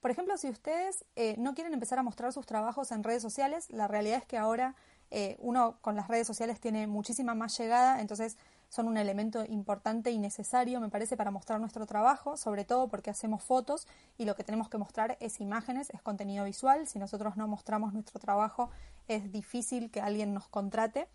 por 0.00 0.10
ejemplo, 0.10 0.36
si 0.36 0.48
ustedes 0.48 1.04
eh, 1.16 1.36
no 1.38 1.54
quieren 1.54 1.72
empezar 1.72 1.98
a 1.98 2.02
mostrar 2.02 2.32
sus 2.32 2.46
trabajos 2.46 2.92
en 2.92 3.02
redes 3.02 3.22
sociales, 3.22 3.68
la 3.70 3.88
realidad 3.88 4.18
es 4.18 4.26
que 4.26 4.36
ahora 4.36 4.74
eh, 5.10 5.36
uno 5.40 5.78
con 5.80 5.96
las 5.96 6.08
redes 6.08 6.26
sociales 6.26 6.60
tiene 6.60 6.86
muchísima 6.86 7.34
más 7.34 7.56
llegada, 7.58 8.00
entonces 8.00 8.36
son 8.68 8.88
un 8.88 8.96
elemento 8.96 9.44
importante 9.44 10.10
y 10.10 10.18
necesario, 10.18 10.80
me 10.80 10.88
parece, 10.88 11.16
para 11.16 11.30
mostrar 11.30 11.60
nuestro 11.60 11.86
trabajo, 11.86 12.36
sobre 12.36 12.64
todo 12.64 12.88
porque 12.88 13.10
hacemos 13.10 13.42
fotos 13.42 13.86
y 14.18 14.24
lo 14.24 14.34
que 14.34 14.42
tenemos 14.42 14.68
que 14.68 14.78
mostrar 14.78 15.16
es 15.20 15.40
imágenes, 15.40 15.90
es 15.90 16.02
contenido 16.02 16.44
visual. 16.44 16.88
Si 16.88 16.98
nosotros 16.98 17.36
no 17.36 17.46
mostramos 17.46 17.92
nuestro 17.92 18.18
trabajo, 18.18 18.70
es 19.06 19.30
difícil 19.30 19.92
que 19.92 20.00
alguien 20.00 20.34
nos 20.34 20.48
contrate. 20.48 21.06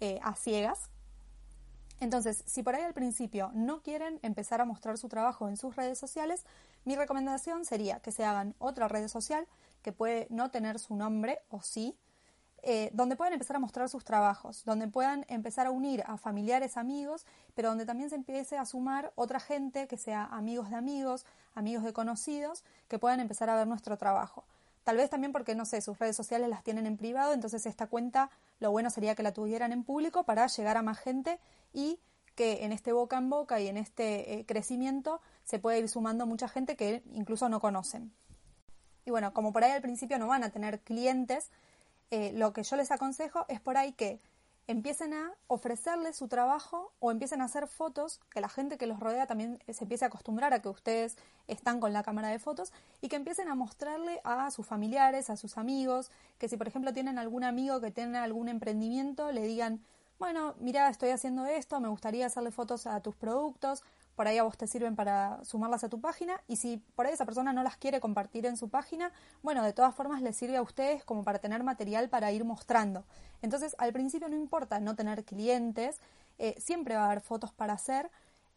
Eh, 0.00 0.18
a 0.22 0.34
ciegas. 0.34 0.90
Entonces, 2.00 2.42
si 2.46 2.62
por 2.62 2.74
ahí 2.74 2.82
al 2.82 2.92
principio 2.92 3.50
no 3.54 3.80
quieren 3.80 4.18
empezar 4.22 4.60
a 4.60 4.64
mostrar 4.64 4.98
su 4.98 5.08
trabajo 5.08 5.48
en 5.48 5.56
sus 5.56 5.76
redes 5.76 5.98
sociales, 5.98 6.44
mi 6.84 6.96
recomendación 6.96 7.64
sería 7.64 8.00
que 8.00 8.12
se 8.12 8.24
hagan 8.24 8.54
otra 8.58 8.88
red 8.88 9.08
social 9.08 9.46
que 9.82 9.92
puede 9.92 10.26
no 10.28 10.50
tener 10.50 10.78
su 10.78 10.96
nombre 10.96 11.38
o 11.48 11.62
sí, 11.62 11.96
eh, 12.66 12.88
donde 12.94 13.14
puedan 13.14 13.34
empezar 13.34 13.56
a 13.56 13.58
mostrar 13.58 13.90
sus 13.90 14.04
trabajos, 14.04 14.64
donde 14.64 14.88
puedan 14.88 15.26
empezar 15.28 15.66
a 15.66 15.70
unir 15.70 16.02
a 16.06 16.16
familiares, 16.16 16.78
amigos, 16.78 17.26
pero 17.54 17.68
donde 17.68 17.84
también 17.84 18.08
se 18.08 18.16
empiece 18.16 18.56
a 18.56 18.64
sumar 18.64 19.12
otra 19.16 19.38
gente 19.38 19.86
que 19.86 19.98
sea 19.98 20.24
amigos 20.24 20.70
de 20.70 20.76
amigos, 20.76 21.26
amigos 21.54 21.84
de 21.84 21.92
conocidos, 21.92 22.64
que 22.88 22.98
puedan 22.98 23.20
empezar 23.20 23.50
a 23.50 23.56
ver 23.56 23.66
nuestro 23.66 23.98
trabajo. 23.98 24.44
Tal 24.82 24.96
vez 24.96 25.10
también 25.10 25.32
porque, 25.32 25.54
no 25.54 25.66
sé, 25.66 25.82
sus 25.82 25.98
redes 25.98 26.16
sociales 26.16 26.48
las 26.48 26.64
tienen 26.64 26.86
en 26.86 26.96
privado, 26.96 27.34
entonces 27.34 27.66
esta 27.66 27.86
cuenta 27.86 28.30
lo 28.60 28.70
bueno 28.70 28.88
sería 28.88 29.14
que 29.14 29.22
la 29.22 29.32
tuvieran 29.32 29.72
en 29.72 29.84
público 29.84 30.24
para 30.24 30.46
llegar 30.46 30.78
a 30.78 30.82
más 30.82 30.98
gente 30.98 31.40
y 31.74 32.00
que 32.34 32.64
en 32.64 32.72
este 32.72 32.92
boca 32.92 33.18
en 33.18 33.28
boca 33.28 33.60
y 33.60 33.68
en 33.68 33.76
este 33.76 34.40
eh, 34.40 34.46
crecimiento 34.46 35.20
se 35.44 35.58
puede 35.58 35.80
ir 35.80 35.88
sumando 35.90 36.24
mucha 36.24 36.48
gente 36.48 36.76
que 36.76 37.02
incluso 37.12 37.48
no 37.50 37.60
conocen. 37.60 38.12
Y 39.04 39.10
bueno, 39.10 39.34
como 39.34 39.52
por 39.52 39.64
ahí 39.64 39.72
al 39.72 39.82
principio 39.82 40.18
no 40.18 40.28
van 40.28 40.44
a 40.44 40.50
tener 40.50 40.80
clientes, 40.80 41.50
eh, 42.14 42.30
lo 42.32 42.52
que 42.52 42.62
yo 42.62 42.76
les 42.76 42.92
aconsejo 42.92 43.44
es 43.48 43.60
por 43.60 43.76
ahí 43.76 43.92
que 43.92 44.20
empiecen 44.68 45.12
a 45.14 45.32
ofrecerles 45.48 46.14
su 46.14 46.28
trabajo 46.28 46.92
o 47.00 47.10
empiecen 47.10 47.40
a 47.40 47.46
hacer 47.46 47.66
fotos, 47.66 48.20
que 48.30 48.40
la 48.40 48.48
gente 48.48 48.78
que 48.78 48.86
los 48.86 49.00
rodea 49.00 49.26
también 49.26 49.58
se 49.68 49.82
empiece 49.82 50.04
a 50.04 50.08
acostumbrar 50.08 50.54
a 50.54 50.62
que 50.62 50.68
ustedes 50.68 51.16
están 51.48 51.80
con 51.80 51.92
la 51.92 52.04
cámara 52.04 52.28
de 52.28 52.38
fotos 52.38 52.72
y 53.00 53.08
que 53.08 53.16
empiecen 53.16 53.48
a 53.48 53.56
mostrarle 53.56 54.20
a 54.22 54.48
sus 54.52 54.64
familiares, 54.64 55.28
a 55.28 55.36
sus 55.36 55.58
amigos, 55.58 56.12
que 56.38 56.48
si 56.48 56.56
por 56.56 56.68
ejemplo 56.68 56.92
tienen 56.92 57.18
algún 57.18 57.42
amigo 57.42 57.80
que 57.80 57.90
tiene 57.90 58.16
algún 58.18 58.48
emprendimiento, 58.48 59.32
le 59.32 59.42
digan, 59.42 59.80
bueno, 60.20 60.54
mira, 60.60 60.88
estoy 60.90 61.10
haciendo 61.10 61.46
esto, 61.46 61.80
me 61.80 61.88
gustaría 61.88 62.26
hacerle 62.26 62.52
fotos 62.52 62.86
a 62.86 63.00
tus 63.00 63.16
productos, 63.16 63.82
por 64.14 64.28
ahí 64.28 64.38
a 64.38 64.42
vos 64.42 64.56
te 64.56 64.66
sirven 64.66 64.96
para 64.96 65.42
sumarlas 65.44 65.84
a 65.84 65.88
tu 65.88 66.00
página 66.00 66.40
y 66.48 66.56
si 66.56 66.78
por 66.94 67.06
ahí 67.06 67.12
esa 67.12 67.24
persona 67.24 67.52
no 67.52 67.62
las 67.62 67.76
quiere 67.76 68.00
compartir 68.00 68.46
en 68.46 68.56
su 68.56 68.68
página, 68.68 69.12
bueno, 69.42 69.62
de 69.62 69.72
todas 69.72 69.94
formas 69.94 70.22
les 70.22 70.36
sirve 70.36 70.56
a 70.56 70.62
ustedes 70.62 71.04
como 71.04 71.24
para 71.24 71.38
tener 71.38 71.62
material 71.62 72.08
para 72.08 72.30
ir 72.32 72.44
mostrando. 72.44 73.04
Entonces, 73.42 73.74
al 73.78 73.92
principio 73.92 74.28
no 74.28 74.36
importa 74.36 74.80
no 74.80 74.94
tener 74.94 75.24
clientes, 75.24 76.00
eh, 76.38 76.54
siempre 76.58 76.94
va 76.94 77.02
a 77.02 77.06
haber 77.06 77.20
fotos 77.20 77.52
para 77.52 77.74
hacer. 77.74 78.10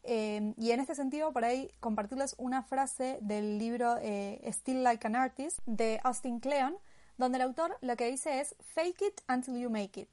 Eh, 0.03 0.53
y 0.57 0.71
en 0.71 0.79
este 0.79 0.95
sentido, 0.95 1.33
por 1.33 1.43
ahí 1.43 1.71
compartirles 1.79 2.35
una 2.37 2.63
frase 2.63 3.17
del 3.21 3.57
libro 3.57 3.97
eh, 4.01 4.39
Still 4.51 4.83
Like 4.83 5.05
an 5.05 5.15
Artist 5.15 5.59
de 5.65 5.99
Austin 6.03 6.39
Kleon, 6.39 6.77
donde 7.17 7.37
el 7.37 7.41
autor 7.41 7.77
lo 7.81 7.95
que 7.97 8.09
dice 8.09 8.39
es 8.39 8.55
Fake 8.59 9.01
it 9.01 9.21
until 9.27 9.57
you 9.57 9.69
make 9.69 9.99
it. 9.99 10.09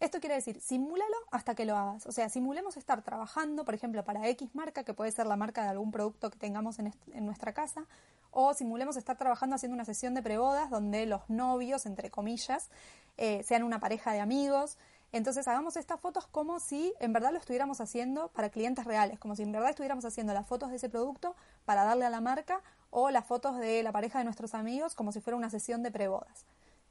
Esto 0.00 0.20
quiere 0.20 0.36
decir, 0.36 0.60
simúlalo 0.60 1.16
hasta 1.32 1.56
que 1.56 1.64
lo 1.64 1.76
hagas. 1.76 2.06
O 2.06 2.12
sea, 2.12 2.28
simulemos 2.28 2.76
estar 2.76 3.02
trabajando, 3.02 3.64
por 3.64 3.74
ejemplo, 3.74 4.04
para 4.04 4.28
X 4.28 4.54
marca, 4.54 4.84
que 4.84 4.94
puede 4.94 5.10
ser 5.10 5.26
la 5.26 5.34
marca 5.34 5.64
de 5.64 5.70
algún 5.70 5.90
producto 5.90 6.30
que 6.30 6.38
tengamos 6.38 6.78
en, 6.78 6.92
nuestra 7.26 7.52
casa, 7.52 7.84
o 8.30 8.54
simulemos 8.54 8.96
estar 8.96 9.18
trabajando 9.18 9.56
haciendo 9.56 9.74
una 9.74 9.84
sesión 9.84 10.14
de 10.14 10.22
prebodas 10.22 10.70
donde 10.70 11.04
los 11.06 11.28
novios, 11.28 11.84
entre 11.84 12.10
comillas, 12.10 12.70
eh, 13.16 13.42
sean 13.42 13.64
una 13.64 13.80
pareja 13.80 14.12
de 14.12 14.20
amigos. 14.20 14.78
Entonces 15.10 15.48
hagamos 15.48 15.76
estas 15.76 15.98
fotos 15.98 16.28
como 16.28 16.60
si 16.60 16.94
en 17.00 17.12
verdad 17.12 17.32
lo 17.32 17.38
estuviéramos 17.38 17.80
haciendo 17.80 18.28
para 18.28 18.50
clientes 18.50 18.84
reales, 18.84 19.18
como 19.18 19.34
si 19.34 19.42
en 19.42 19.50
verdad 19.50 19.70
estuviéramos 19.70 20.04
haciendo 20.04 20.32
las 20.32 20.46
fotos 20.46 20.70
de 20.70 20.76
ese 20.76 20.90
producto 20.90 21.34
para 21.64 21.82
darle 21.82 22.04
a 22.04 22.10
la 22.10 22.20
marca 22.20 22.62
o 22.90 23.10
las 23.10 23.24
fotos 23.26 23.58
de 23.58 23.82
la 23.82 23.90
pareja 23.90 24.18
de 24.18 24.24
nuestros 24.24 24.54
amigos 24.54 24.94
como 24.94 25.10
si 25.10 25.20
fuera 25.20 25.36
una 25.36 25.50
sesión 25.50 25.82
de 25.82 25.90
prebodas. 25.90 26.44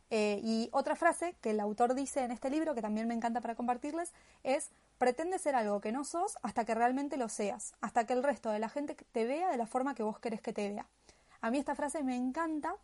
Eh, 0.09 0.39
y 0.41 0.69
otra 0.71 0.95
frase 0.95 1.35
que 1.41 1.49
el 1.49 1.59
autor 1.59 1.93
dice 1.93 2.23
en 2.23 2.31
este 2.31 2.49
libro, 2.49 2.73
que 2.73 2.81
también 2.81 3.07
me 3.07 3.13
encanta 3.13 3.41
para 3.41 3.55
compartirles, 3.55 4.13
es, 4.43 4.71
pretende 4.97 5.37
ser 5.37 5.55
algo 5.55 5.81
que 5.81 5.91
no 5.91 6.03
sos 6.03 6.37
hasta 6.43 6.65
que 6.65 6.75
realmente 6.75 7.17
lo 7.17 7.29
seas, 7.29 7.73
hasta 7.81 8.05
que 8.05 8.13
el 8.13 8.23
resto 8.23 8.49
de 8.49 8.59
la 8.59 8.69
gente 8.69 8.95
te 8.95 9.25
vea 9.25 9.51
de 9.51 9.57
la 9.57 9.67
forma 9.67 9.95
que 9.95 10.03
vos 10.03 10.19
querés 10.19 10.41
que 10.41 10.53
te 10.53 10.69
vea. 10.69 10.87
A 11.41 11.51
mí 11.51 11.57
esta 11.57 11.75
frase 11.75 12.03
me 12.03 12.15
encanta 12.15 12.75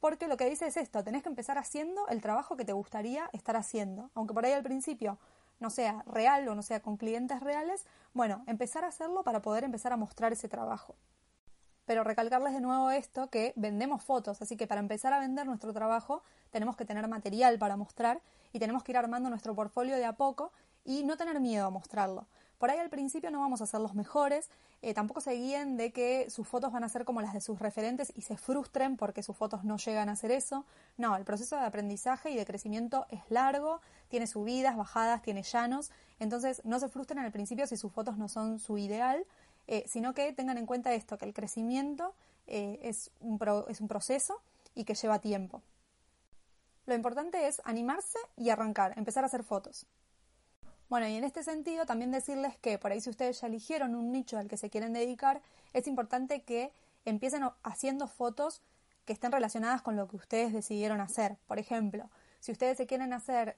porque 0.00 0.28
lo 0.28 0.36
que 0.36 0.50
dice 0.50 0.66
es 0.66 0.76
esto, 0.76 1.02
tenés 1.02 1.22
que 1.22 1.30
empezar 1.30 1.56
haciendo 1.56 2.06
el 2.08 2.20
trabajo 2.20 2.56
que 2.56 2.64
te 2.64 2.72
gustaría 2.72 3.30
estar 3.32 3.56
haciendo, 3.56 4.10
aunque 4.14 4.34
por 4.34 4.44
ahí 4.44 4.52
al 4.52 4.62
principio 4.62 5.18
no 5.60 5.70
sea 5.70 6.02
real 6.06 6.46
o 6.48 6.54
no 6.54 6.62
sea 6.62 6.80
con 6.80 6.98
clientes 6.98 7.40
reales, 7.40 7.86
bueno, 8.12 8.44
empezar 8.46 8.84
a 8.84 8.88
hacerlo 8.88 9.22
para 9.22 9.40
poder 9.40 9.64
empezar 9.64 9.92
a 9.92 9.96
mostrar 9.96 10.32
ese 10.32 10.48
trabajo. 10.48 10.94
Pero 11.86 12.04
recalcarles 12.04 12.54
de 12.54 12.60
nuevo 12.60 12.90
esto, 12.90 13.28
que 13.28 13.52
vendemos 13.56 14.02
fotos, 14.02 14.40
así 14.40 14.56
que 14.56 14.66
para 14.66 14.80
empezar 14.80 15.12
a 15.12 15.20
vender 15.20 15.46
nuestro 15.46 15.72
trabajo 15.72 16.22
tenemos 16.50 16.76
que 16.76 16.84
tener 16.84 17.06
material 17.08 17.58
para 17.58 17.76
mostrar 17.76 18.20
y 18.52 18.58
tenemos 18.58 18.82
que 18.82 18.92
ir 18.92 18.98
armando 18.98 19.28
nuestro 19.28 19.54
portfolio 19.54 19.96
de 19.96 20.04
a 20.04 20.14
poco 20.14 20.52
y 20.84 21.04
no 21.04 21.16
tener 21.16 21.40
miedo 21.40 21.66
a 21.66 21.70
mostrarlo. 21.70 22.26
Por 22.58 22.70
ahí 22.70 22.78
al 22.78 22.88
principio 22.88 23.30
no 23.30 23.40
vamos 23.40 23.60
a 23.60 23.66
ser 23.66 23.80
los 23.80 23.94
mejores, 23.94 24.48
eh, 24.80 24.94
tampoco 24.94 25.20
se 25.20 25.32
guíen 25.32 25.76
de 25.76 25.92
que 25.92 26.28
sus 26.30 26.46
fotos 26.46 26.70
van 26.70 26.84
a 26.84 26.88
ser 26.88 27.04
como 27.04 27.20
las 27.22 27.32
de 27.32 27.40
sus 27.40 27.58
referentes 27.58 28.12
y 28.14 28.22
se 28.22 28.36
frustren 28.36 28.96
porque 28.96 29.22
sus 29.22 29.36
fotos 29.36 29.64
no 29.64 29.76
llegan 29.78 30.08
a 30.08 30.16
ser 30.16 30.30
eso. 30.30 30.64
No, 30.96 31.16
el 31.16 31.24
proceso 31.24 31.56
de 31.56 31.64
aprendizaje 31.64 32.30
y 32.30 32.36
de 32.36 32.44
crecimiento 32.44 33.06
es 33.10 33.20
largo, 33.30 33.80
tiene 34.08 34.26
subidas, 34.26 34.76
bajadas, 34.76 35.22
tiene 35.22 35.42
llanos, 35.42 35.90
entonces 36.20 36.60
no 36.64 36.78
se 36.78 36.88
frustren 36.88 37.18
al 37.18 37.32
principio 37.32 37.66
si 37.66 37.76
sus 37.76 37.92
fotos 37.92 38.18
no 38.18 38.28
son 38.28 38.58
su 38.58 38.78
ideal, 38.78 39.26
eh, 39.66 39.84
sino 39.86 40.14
que 40.14 40.32
tengan 40.32 40.58
en 40.58 40.66
cuenta 40.66 40.94
esto, 40.94 41.18
que 41.18 41.24
el 41.24 41.34
crecimiento 41.34 42.14
eh, 42.46 42.78
es, 42.82 43.10
un 43.20 43.38
es 43.68 43.80
un 43.80 43.88
proceso 43.88 44.40
y 44.74 44.84
que 44.84 44.94
lleva 44.94 45.18
tiempo. 45.20 45.62
Lo 46.86 46.94
importante 46.94 47.46
es 47.46 47.62
animarse 47.64 48.18
y 48.36 48.50
arrancar, 48.50 48.92
empezar 48.98 49.24
a 49.24 49.28
hacer 49.28 49.42
fotos. 49.42 49.86
Bueno, 50.90 51.08
y 51.08 51.16
en 51.16 51.24
este 51.24 51.42
sentido 51.42 51.86
también 51.86 52.10
decirles 52.10 52.58
que 52.58 52.78
por 52.78 52.92
ahí 52.92 53.00
si 53.00 53.08
ustedes 53.08 53.40
ya 53.40 53.46
eligieron 53.46 53.94
un 53.94 54.12
nicho 54.12 54.36
al 54.38 54.48
que 54.48 54.58
se 54.58 54.68
quieren 54.68 54.92
dedicar, 54.92 55.40
es 55.72 55.86
importante 55.86 56.42
que 56.42 56.72
empiecen 57.06 57.42
haciendo 57.62 58.06
fotos 58.06 58.60
que 59.06 59.12
estén 59.12 59.32
relacionadas 59.32 59.82
con 59.82 59.96
lo 59.96 60.08
que 60.08 60.16
ustedes 60.16 60.52
decidieron 60.52 61.00
hacer. 61.00 61.36
Por 61.46 61.58
ejemplo, 61.58 62.10
si 62.44 62.52
ustedes 62.52 62.76
se 62.76 62.86
quieren 62.86 63.10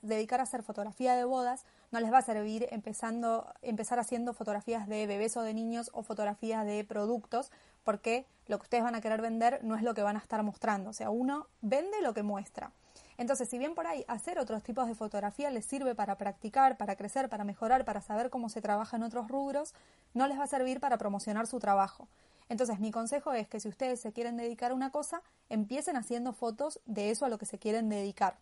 dedicar 0.03 0.39
a 0.39 0.45
hacer 0.45 0.63
fotografía 0.63 1.17
de 1.17 1.25
bodas, 1.25 1.65
no 1.91 1.99
les 1.99 2.13
va 2.13 2.19
a 2.19 2.23
servir 2.23 2.69
empezando, 2.71 3.53
empezar 3.61 3.99
haciendo 3.99 4.33
fotografías 4.33 4.87
de 4.87 5.09
bebés 5.09 5.37
o 5.37 5.43
de 5.43 5.55
niños 5.55 5.91
o 5.93 6.05
fotografías 6.05 6.65
de 6.65 6.85
productos, 6.85 7.51
porque 7.83 8.27
lo 8.47 8.59
que 8.59 8.63
ustedes 8.63 8.85
van 8.85 8.95
a 8.95 9.01
querer 9.01 9.21
vender 9.21 9.59
no 9.65 9.75
es 9.75 9.83
lo 9.83 9.93
que 9.93 10.03
van 10.03 10.15
a 10.15 10.21
estar 10.21 10.41
mostrando. 10.45 10.91
O 10.91 10.93
sea, 10.93 11.11
uno 11.11 11.49
vende 11.63 12.01
lo 12.01 12.15
que 12.15 12.23
muestra. 12.23 12.71
Entonces, 13.19 13.49
si 13.49 13.59
bien 13.59 13.75
por 13.75 13.89
ahí 13.89 14.05
hacer 14.07 14.39
otros 14.39 14.63
tipos 14.63 14.87
de 14.87 14.95
fotografía 14.95 15.51
les 15.51 15.67
sirve 15.67 15.97
para 15.97 16.17
practicar, 16.17 16.77
para 16.77 16.95
crecer, 16.95 17.29
para 17.29 17.43
mejorar, 17.43 17.85
para 17.85 18.01
saber 18.01 18.31
cómo 18.31 18.49
se 18.49 18.63
trabaja 18.63 18.97
en 18.97 19.03
otros 19.03 19.27
rubros, 19.27 19.75
no 20.15 20.29
les 20.29 20.39
va 20.39 20.45
a 20.45 20.47
servir 20.47 20.79
para 20.79 20.97
promocionar 20.97 21.49
su 21.49 21.59
trabajo. 21.59 22.07
Entonces, 22.49 22.79
mi 22.79 22.93
consejo 22.93 23.33
es 23.33 23.49
que 23.49 23.59
si 23.59 23.69
ustedes 23.69 23.99
se 23.99 24.13
quieren 24.13 24.37
dedicar 24.37 24.71
a 24.71 24.75
una 24.77 24.93
cosa, 24.93 25.23
empiecen 25.49 25.97
haciendo 25.97 26.33
fotos 26.33 26.81
de 26.87 27.11
eso 27.11 27.25
a 27.25 27.29
lo 27.29 27.39
que 27.39 27.47
se 27.47 27.59
quieren 27.59 27.89
dedicar 27.89 28.37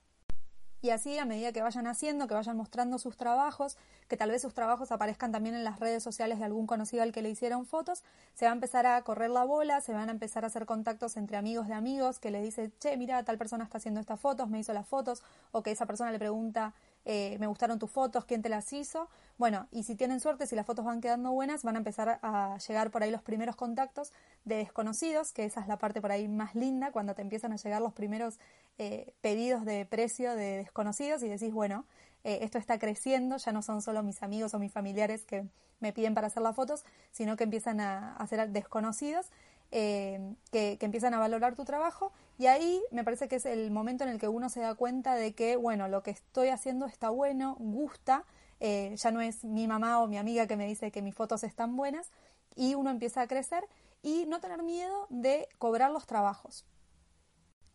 y 0.84 0.90
así 0.90 1.18
a 1.18 1.24
medida 1.24 1.50
que 1.50 1.62
vayan 1.62 1.86
haciendo, 1.86 2.28
que 2.28 2.34
vayan 2.34 2.58
mostrando 2.58 2.98
sus 2.98 3.16
trabajos, 3.16 3.78
que 4.06 4.18
tal 4.18 4.30
vez 4.30 4.42
sus 4.42 4.52
trabajos 4.52 4.92
aparezcan 4.92 5.32
también 5.32 5.54
en 5.54 5.64
las 5.64 5.80
redes 5.80 6.02
sociales 6.02 6.38
de 6.38 6.44
algún 6.44 6.66
conocido 6.66 7.02
al 7.02 7.10
que 7.10 7.22
le 7.22 7.30
hicieron 7.30 7.64
fotos, 7.64 8.04
se 8.34 8.44
va 8.44 8.50
a 8.50 8.54
empezar 8.54 8.84
a 8.84 9.00
correr 9.00 9.30
la 9.30 9.44
bola, 9.44 9.80
se 9.80 9.94
van 9.94 10.10
a 10.10 10.12
empezar 10.12 10.44
a 10.44 10.48
hacer 10.48 10.66
contactos 10.66 11.16
entre 11.16 11.38
amigos 11.38 11.68
de 11.68 11.72
amigos 11.72 12.18
que 12.18 12.30
le 12.30 12.42
dice, 12.42 12.70
che, 12.80 12.98
mira, 12.98 13.24
tal 13.24 13.38
persona 13.38 13.64
está 13.64 13.78
haciendo 13.78 13.98
estas 13.98 14.20
fotos, 14.20 14.50
me 14.50 14.58
hizo 14.58 14.74
las 14.74 14.86
fotos, 14.86 15.22
o 15.52 15.62
que 15.62 15.70
esa 15.70 15.86
persona 15.86 16.12
le 16.12 16.18
pregunta, 16.18 16.74
eh, 17.06 17.36
me 17.38 17.46
gustaron 17.46 17.78
tus 17.78 17.90
fotos, 17.90 18.26
quién 18.26 18.42
te 18.42 18.50
las 18.50 18.70
hizo. 18.74 19.08
Bueno, 19.36 19.66
y 19.72 19.82
si 19.82 19.94
tienen 19.94 20.20
suerte, 20.20 20.46
si 20.46 20.54
las 20.54 20.64
fotos 20.64 20.84
van 20.84 21.00
quedando 21.00 21.32
buenas, 21.32 21.64
van 21.64 21.76
a 21.76 21.78
empezar 21.78 22.18
a 22.22 22.56
llegar 22.58 22.90
por 22.90 23.02
ahí 23.02 23.10
los 23.10 23.22
primeros 23.22 23.56
contactos 23.56 24.12
de 24.44 24.56
desconocidos, 24.56 25.32
que 25.32 25.44
esa 25.44 25.60
es 25.60 25.66
la 25.66 25.78
parte 25.78 26.00
por 26.00 26.12
ahí 26.12 26.28
más 26.28 26.54
linda, 26.54 26.92
cuando 26.92 27.14
te 27.14 27.22
empiezan 27.22 27.52
a 27.52 27.56
llegar 27.56 27.82
los 27.82 27.92
primeros 27.92 28.38
eh, 28.78 29.12
pedidos 29.20 29.64
de 29.64 29.86
precio 29.86 30.34
de 30.34 30.58
desconocidos 30.58 31.22
y 31.22 31.28
decís, 31.28 31.52
bueno, 31.52 31.86
eh, 32.24 32.40
esto 32.42 32.58
está 32.58 32.78
creciendo, 32.78 33.36
ya 33.36 33.52
no 33.52 33.62
son 33.62 33.82
solo 33.82 34.02
mis 34.02 34.22
amigos 34.22 34.54
o 34.54 34.58
mis 34.58 34.72
familiares 34.72 35.24
que 35.24 35.46
me 35.80 35.92
piden 35.92 36.14
para 36.14 36.28
hacer 36.28 36.42
las 36.42 36.56
fotos, 36.56 36.84
sino 37.10 37.36
que 37.36 37.44
empiezan 37.44 37.80
a, 37.80 38.16
a 38.16 38.26
ser 38.26 38.48
desconocidos 38.50 39.30
eh, 39.76 40.36
que, 40.52 40.78
empiezan 40.80 41.14
a 41.14 41.18
valorar 41.18 41.56
tu 41.56 41.64
trabajo 41.64 42.12
y 42.38 42.46
ahí 42.46 42.80
me 42.92 43.02
parece 43.02 43.26
que 43.26 43.34
es 43.34 43.44
el 43.44 43.72
momento 43.72 44.04
en 44.04 44.10
el 44.10 44.20
que 44.20 44.28
uno 44.28 44.48
se 44.48 44.60
da 44.60 44.76
cuenta 44.76 45.16
de 45.16 45.34
que, 45.34 45.56
bueno, 45.56 45.88
lo 45.88 46.04
que 46.04 46.12
estoy 46.12 46.50
haciendo 46.50 46.86
está 46.86 47.10
bueno, 47.10 47.56
gusta, 47.58 48.24
eh, 48.60 48.94
ya 48.96 49.10
no 49.10 49.20
es 49.20 49.42
mi 49.42 49.66
mamá 49.66 50.00
o 50.00 50.06
mi 50.06 50.16
amiga 50.16 50.46
que 50.46 50.56
me 50.56 50.68
dice 50.68 50.92
que 50.92 51.02
mis 51.02 51.16
fotos 51.16 51.42
están 51.42 51.74
buenas 51.74 52.12
y 52.54 52.76
uno 52.76 52.90
empieza 52.90 53.22
a 53.22 53.26
crecer 53.26 53.64
y 54.00 54.26
no 54.26 54.38
tener 54.38 54.62
miedo 54.62 55.08
de 55.10 55.48
cobrar 55.58 55.90
los 55.90 56.06
trabajos. 56.06 56.64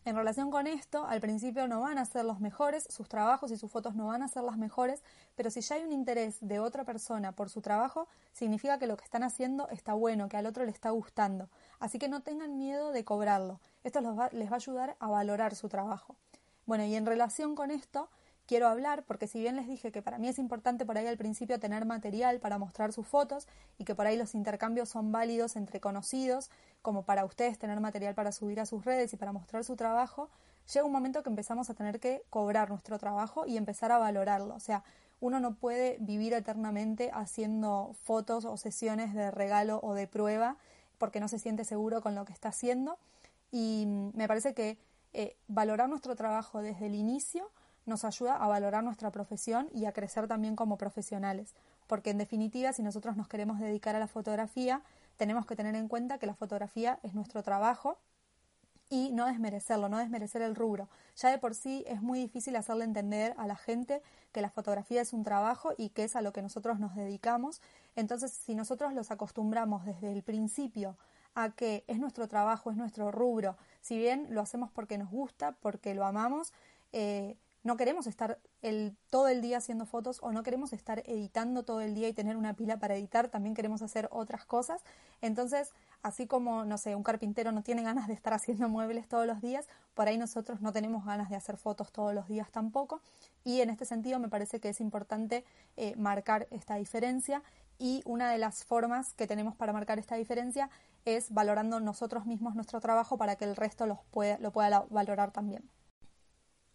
En 0.06 0.16
relación 0.16 0.50
con 0.50 0.66
esto, 0.66 1.04
al 1.04 1.20
principio 1.20 1.68
no 1.68 1.82
van 1.82 1.98
a 1.98 2.06
ser 2.06 2.24
los 2.24 2.40
mejores, 2.40 2.86
sus 2.88 3.06
trabajos 3.06 3.50
y 3.50 3.58
sus 3.58 3.70
fotos 3.70 3.94
no 3.94 4.06
van 4.06 4.22
a 4.22 4.28
ser 4.28 4.42
las 4.42 4.56
mejores, 4.56 5.02
pero 5.36 5.50
si 5.50 5.60
ya 5.60 5.74
hay 5.74 5.84
un 5.84 5.92
interés 5.92 6.38
de 6.40 6.58
otra 6.58 6.84
persona 6.84 7.32
por 7.32 7.50
su 7.50 7.60
trabajo, 7.60 8.08
significa 8.32 8.78
que 8.78 8.86
lo 8.86 8.96
que 8.96 9.04
están 9.04 9.22
haciendo 9.24 9.68
está 9.68 9.92
bueno, 9.92 10.30
que 10.30 10.38
al 10.38 10.46
otro 10.46 10.64
le 10.64 10.70
está 10.70 10.88
gustando. 10.88 11.50
Así 11.80 11.98
que 11.98 12.08
no 12.08 12.22
tengan 12.22 12.56
miedo 12.56 12.92
de 12.92 13.04
cobrarlo. 13.04 13.60
Esto 13.84 14.00
les 14.00 14.16
va 14.16 14.54
a 14.54 14.56
ayudar 14.56 14.96
a 15.00 15.08
valorar 15.08 15.54
su 15.54 15.68
trabajo. 15.68 16.16
Bueno, 16.64 16.84
y 16.84 16.94
en 16.94 17.04
relación 17.04 17.54
con 17.54 17.70
esto, 17.70 18.08
quiero 18.50 18.66
hablar 18.66 19.04
porque 19.04 19.28
si 19.28 19.38
bien 19.38 19.54
les 19.54 19.68
dije 19.68 19.92
que 19.92 20.02
para 20.02 20.18
mí 20.18 20.26
es 20.26 20.40
importante 20.40 20.84
por 20.84 20.98
ahí 20.98 21.06
al 21.06 21.16
principio 21.16 21.60
tener 21.60 21.84
material 21.84 22.40
para 22.40 22.58
mostrar 22.58 22.92
sus 22.92 23.06
fotos 23.06 23.46
y 23.78 23.84
que 23.84 23.94
por 23.94 24.08
ahí 24.08 24.16
los 24.16 24.34
intercambios 24.34 24.88
son 24.88 25.12
válidos 25.12 25.54
entre 25.54 25.78
conocidos, 25.78 26.50
como 26.82 27.04
para 27.04 27.24
ustedes 27.24 27.60
tener 27.60 27.78
material 27.78 28.16
para 28.16 28.32
subir 28.32 28.58
a 28.58 28.66
sus 28.66 28.84
redes 28.84 29.12
y 29.12 29.16
para 29.16 29.30
mostrar 29.30 29.62
su 29.62 29.76
trabajo, 29.76 30.30
llega 30.74 30.84
un 30.84 30.90
momento 30.90 31.22
que 31.22 31.30
empezamos 31.30 31.70
a 31.70 31.74
tener 31.74 32.00
que 32.00 32.24
cobrar 32.28 32.70
nuestro 32.70 32.98
trabajo 32.98 33.46
y 33.46 33.56
empezar 33.56 33.92
a 33.92 33.98
valorarlo. 33.98 34.56
O 34.56 34.60
sea, 34.60 34.82
uno 35.20 35.38
no 35.38 35.54
puede 35.54 35.98
vivir 36.00 36.32
eternamente 36.32 37.12
haciendo 37.14 37.94
fotos 38.02 38.44
o 38.44 38.56
sesiones 38.56 39.14
de 39.14 39.30
regalo 39.30 39.78
o 39.84 39.94
de 39.94 40.08
prueba 40.08 40.56
porque 40.98 41.20
no 41.20 41.28
se 41.28 41.38
siente 41.38 41.64
seguro 41.64 42.00
con 42.02 42.16
lo 42.16 42.24
que 42.24 42.32
está 42.32 42.48
haciendo. 42.48 42.98
Y 43.52 43.86
me 43.86 44.26
parece 44.26 44.54
que 44.54 44.76
eh, 45.12 45.36
valorar 45.46 45.88
nuestro 45.88 46.16
trabajo 46.16 46.62
desde 46.62 46.86
el 46.86 46.96
inicio 46.96 47.48
nos 47.90 48.04
ayuda 48.04 48.36
a 48.36 48.48
valorar 48.48 48.82
nuestra 48.82 49.10
profesión 49.10 49.68
y 49.74 49.84
a 49.84 49.92
crecer 49.92 50.26
también 50.26 50.56
como 50.56 50.78
profesionales. 50.78 51.54
Porque 51.86 52.10
en 52.10 52.18
definitiva, 52.18 52.72
si 52.72 52.82
nosotros 52.82 53.16
nos 53.16 53.28
queremos 53.28 53.60
dedicar 53.60 53.94
a 53.96 53.98
la 53.98 54.06
fotografía, 54.06 54.80
tenemos 55.18 55.44
que 55.44 55.56
tener 55.56 55.74
en 55.74 55.88
cuenta 55.88 56.16
que 56.18 56.26
la 56.26 56.34
fotografía 56.34 56.98
es 57.02 57.14
nuestro 57.14 57.42
trabajo 57.42 57.98
y 58.88 59.12
no 59.12 59.26
desmerecerlo, 59.26 59.88
no 59.88 59.98
desmerecer 59.98 60.42
el 60.42 60.54
rubro. 60.54 60.88
Ya 61.16 61.30
de 61.30 61.38
por 61.38 61.54
sí 61.54 61.84
es 61.86 62.00
muy 62.00 62.18
difícil 62.18 62.56
hacerle 62.56 62.84
entender 62.84 63.34
a 63.38 63.46
la 63.46 63.56
gente 63.56 64.02
que 64.32 64.40
la 64.40 64.50
fotografía 64.50 65.02
es 65.02 65.12
un 65.12 65.22
trabajo 65.22 65.72
y 65.76 65.90
que 65.90 66.04
es 66.04 66.16
a 66.16 66.22
lo 66.22 66.32
que 66.32 66.42
nosotros 66.42 66.80
nos 66.80 66.96
dedicamos. 66.96 67.60
Entonces, 67.96 68.32
si 68.32 68.54
nosotros 68.54 68.94
los 68.94 69.10
acostumbramos 69.10 69.84
desde 69.84 70.12
el 70.12 70.22
principio 70.22 70.96
a 71.34 71.50
que 71.50 71.84
es 71.86 71.98
nuestro 71.98 72.26
trabajo, 72.28 72.70
es 72.70 72.76
nuestro 72.76 73.12
rubro, 73.12 73.56
si 73.80 73.96
bien 73.98 74.26
lo 74.30 74.40
hacemos 74.40 74.70
porque 74.70 74.98
nos 74.98 75.10
gusta, 75.10 75.52
porque 75.60 75.94
lo 75.94 76.04
amamos, 76.04 76.52
eh, 76.92 77.36
no 77.62 77.76
queremos 77.76 78.06
estar 78.06 78.38
el, 78.62 78.96
todo 79.10 79.28
el 79.28 79.42
día 79.42 79.58
haciendo 79.58 79.84
fotos 79.84 80.18
o 80.22 80.32
no 80.32 80.42
queremos 80.42 80.72
estar 80.72 81.02
editando 81.06 81.62
todo 81.62 81.80
el 81.80 81.94
día 81.94 82.08
y 82.08 82.12
tener 82.12 82.36
una 82.36 82.54
pila 82.54 82.78
para 82.78 82.94
editar, 82.96 83.28
también 83.28 83.54
queremos 83.54 83.82
hacer 83.82 84.08
otras 84.10 84.46
cosas. 84.46 84.82
Entonces, 85.20 85.72
así 86.02 86.26
como, 86.26 86.64
no 86.64 86.78
sé, 86.78 86.94
un 86.94 87.02
carpintero 87.02 87.52
no 87.52 87.62
tiene 87.62 87.82
ganas 87.82 88.08
de 88.08 88.14
estar 88.14 88.32
haciendo 88.34 88.68
muebles 88.68 89.08
todos 89.08 89.26
los 89.26 89.40
días, 89.40 89.68
por 89.94 90.08
ahí 90.08 90.16
nosotros 90.16 90.60
no 90.60 90.72
tenemos 90.72 91.04
ganas 91.04 91.28
de 91.28 91.36
hacer 91.36 91.56
fotos 91.56 91.92
todos 91.92 92.14
los 92.14 92.28
días 92.28 92.50
tampoco. 92.50 93.02
Y 93.44 93.60
en 93.60 93.70
este 93.70 93.84
sentido 93.84 94.18
me 94.18 94.28
parece 94.28 94.60
que 94.60 94.70
es 94.70 94.80
importante 94.80 95.44
eh, 95.76 95.94
marcar 95.96 96.46
esta 96.50 96.76
diferencia 96.76 97.42
y 97.78 98.02
una 98.04 98.30
de 98.30 98.38
las 98.38 98.64
formas 98.64 99.14
que 99.14 99.26
tenemos 99.26 99.56
para 99.56 99.72
marcar 99.72 99.98
esta 99.98 100.16
diferencia 100.16 100.68
es 101.06 101.32
valorando 101.32 101.80
nosotros 101.80 102.26
mismos 102.26 102.54
nuestro 102.54 102.80
trabajo 102.80 103.16
para 103.16 103.36
que 103.36 103.46
el 103.46 103.56
resto 103.56 103.86
los 103.86 103.98
lo 104.40 104.52
pueda 104.52 104.84
valorar 104.90 105.30
también. 105.30 105.68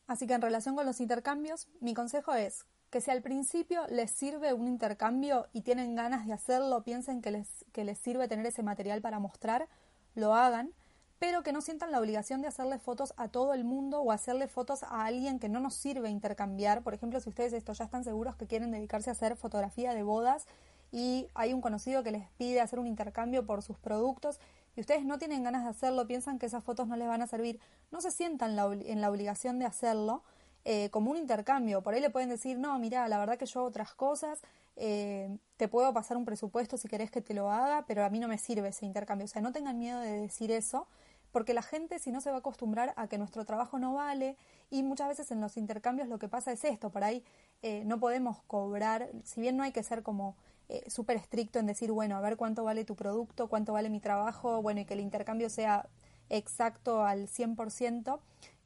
Así 0.07 0.27
que 0.27 0.33
en 0.33 0.41
relación 0.41 0.75
con 0.75 0.85
los 0.85 1.01
intercambios, 1.01 1.67
mi 1.79 1.93
consejo 1.93 2.33
es 2.33 2.65
que 2.89 3.01
si 3.01 3.11
al 3.11 3.21
principio 3.21 3.85
les 3.89 4.11
sirve 4.11 4.53
un 4.53 4.67
intercambio 4.67 5.47
y 5.51 5.61
tienen 5.61 5.95
ganas 5.95 6.27
de 6.27 6.33
hacerlo, 6.33 6.83
piensen 6.83 7.21
que 7.21 7.31
les, 7.31 7.65
que 7.71 7.83
les 7.83 7.97
sirve 7.97 8.27
tener 8.27 8.45
ese 8.45 8.63
material 8.63 9.01
para 9.01 9.19
mostrar, 9.19 9.67
lo 10.13 10.35
hagan, 10.35 10.71
pero 11.19 11.43
que 11.43 11.51
no 11.51 11.61
sientan 11.61 11.91
la 11.91 11.99
obligación 11.99 12.41
de 12.41 12.47
hacerle 12.47 12.77
fotos 12.77 13.13
a 13.17 13.29
todo 13.29 13.53
el 13.53 13.63
mundo 13.63 14.01
o 14.01 14.11
hacerle 14.11 14.47
fotos 14.47 14.83
a 14.83 15.05
alguien 15.05 15.39
que 15.39 15.49
no 15.49 15.59
nos 15.59 15.73
sirve 15.73 16.09
intercambiar. 16.09 16.83
Por 16.83 16.93
ejemplo, 16.93 17.19
si 17.19 17.29
ustedes 17.29 17.53
esto 17.53 17.73
ya 17.73 17.85
están 17.85 18.03
seguros 18.03 18.35
que 18.35 18.47
quieren 18.47 18.71
dedicarse 18.71 19.09
a 19.09 19.13
hacer 19.13 19.35
fotografía 19.35 19.93
de 19.93 20.03
bodas 20.03 20.45
y 20.91 21.29
hay 21.33 21.53
un 21.53 21.61
conocido 21.61 22.03
que 22.03 22.11
les 22.11 22.29
pide 22.37 22.61
hacer 22.61 22.79
un 22.79 22.87
intercambio 22.87 23.45
por 23.45 23.63
sus 23.63 23.77
productos 23.77 24.39
y 24.75 24.81
ustedes 24.81 25.05
no 25.05 25.17
tienen 25.17 25.43
ganas 25.43 25.63
de 25.63 25.69
hacerlo, 25.69 26.07
piensan 26.07 26.39
que 26.39 26.45
esas 26.45 26.63
fotos 26.63 26.87
no 26.87 26.95
les 26.95 27.07
van 27.07 27.21
a 27.21 27.27
servir, 27.27 27.59
no 27.91 28.01
se 28.01 28.11
sientan 28.11 28.51
en 28.51 29.01
la 29.01 29.09
obligación 29.09 29.59
de 29.59 29.65
hacerlo 29.65 30.23
eh, 30.65 30.89
como 30.89 31.11
un 31.11 31.17
intercambio. 31.17 31.83
Por 31.83 31.93
ahí 31.93 32.01
le 32.01 32.09
pueden 32.09 32.29
decir, 32.29 32.57
no, 32.57 32.77
mira, 32.79 33.07
la 33.07 33.19
verdad 33.19 33.37
que 33.37 33.45
yo 33.45 33.59
hago 33.59 33.69
otras 33.69 33.93
cosas, 33.93 34.41
eh, 34.75 35.37
te 35.57 35.67
puedo 35.67 35.93
pasar 35.93 36.17
un 36.17 36.25
presupuesto 36.25 36.77
si 36.77 36.87
querés 36.87 37.11
que 37.11 37.21
te 37.21 37.33
lo 37.33 37.51
haga, 37.51 37.85
pero 37.87 38.03
a 38.03 38.09
mí 38.09 38.19
no 38.19 38.27
me 38.27 38.37
sirve 38.37 38.69
ese 38.69 38.85
intercambio. 38.85 39.25
O 39.25 39.27
sea, 39.27 39.41
no 39.41 39.51
tengan 39.51 39.77
miedo 39.77 39.99
de 39.99 40.21
decir 40.21 40.51
eso, 40.51 40.87
porque 41.31 41.53
la 41.53 41.61
gente 41.61 41.99
si 41.99 42.11
no 42.11 42.19
se 42.19 42.29
va 42.31 42.37
a 42.37 42.39
acostumbrar 42.39 42.93
a 42.95 43.07
que 43.07 43.17
nuestro 43.17 43.45
trabajo 43.45 43.77
no 43.77 43.93
vale 43.93 44.37
y 44.71 44.83
muchas 44.83 45.09
veces 45.09 45.31
en 45.31 45.41
los 45.41 45.57
intercambios 45.57 46.07
lo 46.07 46.17
que 46.17 46.29
pasa 46.29 46.51
es 46.51 46.63
esto, 46.63 46.89
por 46.91 47.03
ahí 47.03 47.23
eh, 47.61 47.83
no 47.85 47.99
podemos 47.99 48.41
cobrar, 48.47 49.09
si 49.23 49.41
bien 49.41 49.57
no 49.57 49.63
hay 49.63 49.73
que 49.73 49.83
ser 49.83 50.01
como 50.01 50.37
eh, 50.67 50.89
súper 50.89 51.17
estricto 51.17 51.59
en 51.59 51.67
decir, 51.67 51.91
bueno, 51.91 52.17
a 52.17 52.21
ver 52.21 52.37
cuánto 52.37 52.63
vale 52.63 52.85
tu 52.85 52.95
producto, 52.95 53.47
cuánto 53.47 53.73
vale 53.73 53.89
mi 53.89 53.99
trabajo, 53.99 54.63
bueno, 54.63 54.81
y 54.81 54.85
que 54.85 54.95
el 54.95 54.99
intercambio 54.99 55.49
sea 55.49 55.87
exacto 56.29 57.05
al 57.05 57.27
100%. 57.27 58.19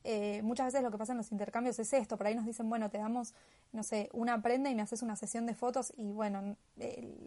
Eh, 0.06 0.42
muchas 0.44 0.68
veces 0.68 0.82
lo 0.82 0.92
que 0.92 0.98
pasa 0.98 1.12
en 1.12 1.18
los 1.18 1.32
intercambios 1.34 1.78
es 1.78 1.92
esto, 1.92 2.16
por 2.16 2.28
ahí 2.28 2.36
nos 2.36 2.46
dicen, 2.46 2.70
bueno, 2.70 2.90
te 2.90 3.00
damos, 3.00 3.34
no 3.74 3.84
sé, 3.84 4.10
una 4.14 4.42
prenda 4.42 4.70
y 4.70 4.76
me 4.76 4.82
haces 4.82 5.02
una 5.02 5.18
sesión 5.18 5.46
de 5.46 5.56
fotos 5.56 5.94
y 5.98 6.12
bueno, 6.14 6.56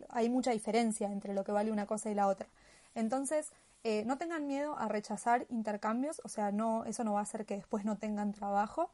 hay 0.09 0.31
mucha 0.31 0.52
diferencia 0.52 1.12
entre 1.12 1.35
lo 1.35 1.45
que 1.45 1.52
vale 1.52 1.71
una 1.71 1.87
cosa 1.87 2.11
y 2.11 2.14
la 2.14 2.26
otra. 2.26 2.49
Entonces, 2.95 3.52
eh, 3.85 4.05
no 4.07 4.17
tengan 4.17 4.47
miedo 4.47 4.79
a 4.79 4.88
rechazar 4.88 5.47
intercambios, 5.50 6.23
o 6.25 6.29
sea, 6.29 6.50
no, 6.50 6.85
eso 6.87 7.05
no 7.05 7.12
va 7.12 7.21
a 7.21 7.25
hacer 7.25 7.45
que 7.45 7.57
después 7.57 7.85
no 7.85 7.99
tengan 7.99 8.33
trabajo. 8.33 8.91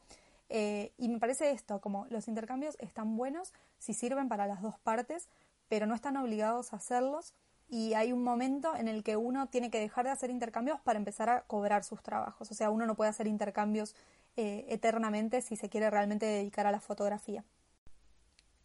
y 0.49 1.07
me 1.09 1.19
parece 1.19 1.51
esto, 1.51 1.79
como 1.79 2.05
los 2.09 2.27
intercambios 2.27 2.75
están 2.79 3.15
buenos 3.15 3.53
si 3.77 3.93
sirven 3.93 4.27
para 4.29 4.47
las 4.47 4.61
dos 4.61 4.77
partes, 4.79 5.29
pero 5.69 5.85
no 5.85 5.95
están 5.95 6.17
obligados 6.17 6.73
a 6.73 6.77
hacerlos 6.77 7.33
y 7.69 7.93
hay 7.93 8.11
un 8.11 8.23
momento 8.23 8.75
en 8.75 8.87
el 8.87 9.03
que 9.03 9.15
uno 9.15 9.47
tiene 9.47 9.69
que 9.69 9.79
dejar 9.79 10.05
de 10.05 10.11
hacer 10.11 10.31
intercambios 10.31 10.81
para 10.81 10.97
empezar 10.97 11.29
a 11.29 11.41
cobrar 11.43 11.83
sus 11.83 12.01
trabajos. 12.01 12.49
O 12.51 12.53
sea, 12.55 12.71
uno 12.71 12.87
no 12.87 12.95
puede 12.95 13.11
hacer 13.11 13.27
intercambios 13.27 13.95
eh, 14.35 14.65
eternamente 14.69 15.41
si 15.41 15.55
se 15.55 15.69
quiere 15.69 15.89
realmente 15.89 16.25
dedicar 16.25 16.65
a 16.65 16.71
la 16.71 16.79
fotografía. 16.79 17.45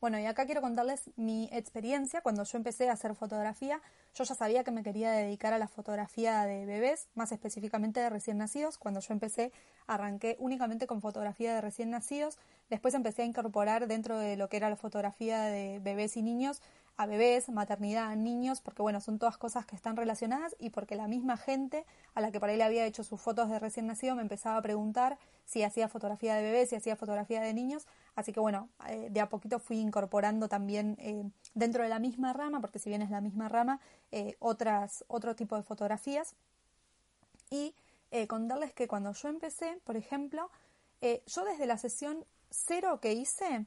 Bueno, 0.05 0.19
y 0.19 0.27
acá 0.27 0.45
quiero 0.45 0.61
contarles 0.61 1.11
mi 1.17 1.49
experiencia. 1.51 2.21
Cuando 2.21 2.45
yo 2.45 2.59
empecé 2.59 2.91
a 2.91 2.93
hacer 2.93 3.15
fotografía, 3.15 3.81
yo 4.15 4.25
ya 4.25 4.35
sabía 4.35 4.63
que 4.63 4.71
me 4.71 4.83
quería 4.83 5.11
dedicar 5.13 5.55
a 5.55 5.59
la 5.59 5.67
fotografía 5.67 6.43
de 6.45 6.67
bebés, 6.67 7.09
más 7.15 7.33
específicamente 7.33 8.01
de 8.01 8.11
recién 8.11 8.37
nacidos. 8.37 8.77
Cuando 8.77 9.01
yo 9.01 9.15
empecé, 9.15 9.51
arranqué 9.87 10.37
únicamente 10.41 10.87
con 10.87 11.01
fotografía 11.01 11.55
de 11.55 11.63
recién 11.63 11.89
nacidos. 11.89 12.39
Después 12.69 12.93
empecé 12.93 13.23
a 13.23 13.25
incorporar 13.25 13.87
dentro 13.87 14.19
de 14.19 14.37
lo 14.37 14.51
que 14.51 14.59
era 14.59 14.69
la 14.69 14.77
fotografía 14.77 15.45
de 15.45 15.79
bebés 15.79 16.19
y 16.19 16.23
niños 16.23 16.61
a 16.97 17.07
bebés, 17.07 17.49
maternidad, 17.49 18.15
niños, 18.15 18.61
porque 18.61 18.83
bueno, 18.83 19.01
son 19.01 19.19
todas 19.19 19.37
cosas 19.37 19.67
que 19.67 19.75
están 19.75 19.97
relacionadas 19.97 20.55
y 20.61 20.71
porque 20.71 20.95
la 20.95 21.09
misma 21.09 21.37
gente 21.37 21.85
a 22.15 22.21
la 22.21 22.31
que 22.31 22.39
por 22.39 22.49
ahí 22.49 22.57
le 22.57 22.63
había 22.63 22.87
hecho 22.87 23.03
sus 23.03 23.21
fotos 23.21 23.51
de 23.51 23.59
recién 23.59 23.87
nacido 23.87 24.15
me 24.15 24.23
empezaba 24.23 24.57
a 24.57 24.63
preguntar 24.63 25.19
si 25.45 25.65
hacía 25.65 25.89
fotografía 25.89 26.37
de 26.37 26.43
bebés, 26.43 26.71
si 26.71 26.77
hacía 26.77 26.95
fotografía 26.95 27.41
de 27.41 27.53
niños, 27.53 27.87
así 28.15 28.33
que 28.33 28.39
bueno, 28.39 28.69
eh, 28.89 29.09
de 29.11 29.21
a 29.21 29.29
poquito 29.29 29.59
fui 29.59 29.79
incorporando 29.79 30.49
también 30.49 30.97
eh, 31.01 31.25
dentro 31.55 31.83
de 31.83 31.89
la 31.89 31.99
misma 31.99 32.33
rama, 32.33 32.61
porque 32.61 32.79
si 32.79 32.91
bien 32.91 33.03
es 33.03 33.11
la 33.11 33.21
misma 33.21 33.49
rama, 33.49 33.81
eh, 34.13 34.37
otras, 34.39 35.05
otro 35.09 35.35
tipo 35.35 35.57
de 35.57 35.63
fotografías. 35.63 36.35
Y 37.51 37.75
contarles 38.29 38.73
que 38.73 38.87
cuando 38.87 39.13
yo 39.13 39.29
empecé, 39.29 39.81
por 39.85 39.97
ejemplo, 39.97 40.49
yo 41.01 41.45
desde 41.45 41.67
la 41.67 41.77
sesión 41.79 42.25
cero 42.51 43.01
que 43.01 43.13
hice, 43.13 43.67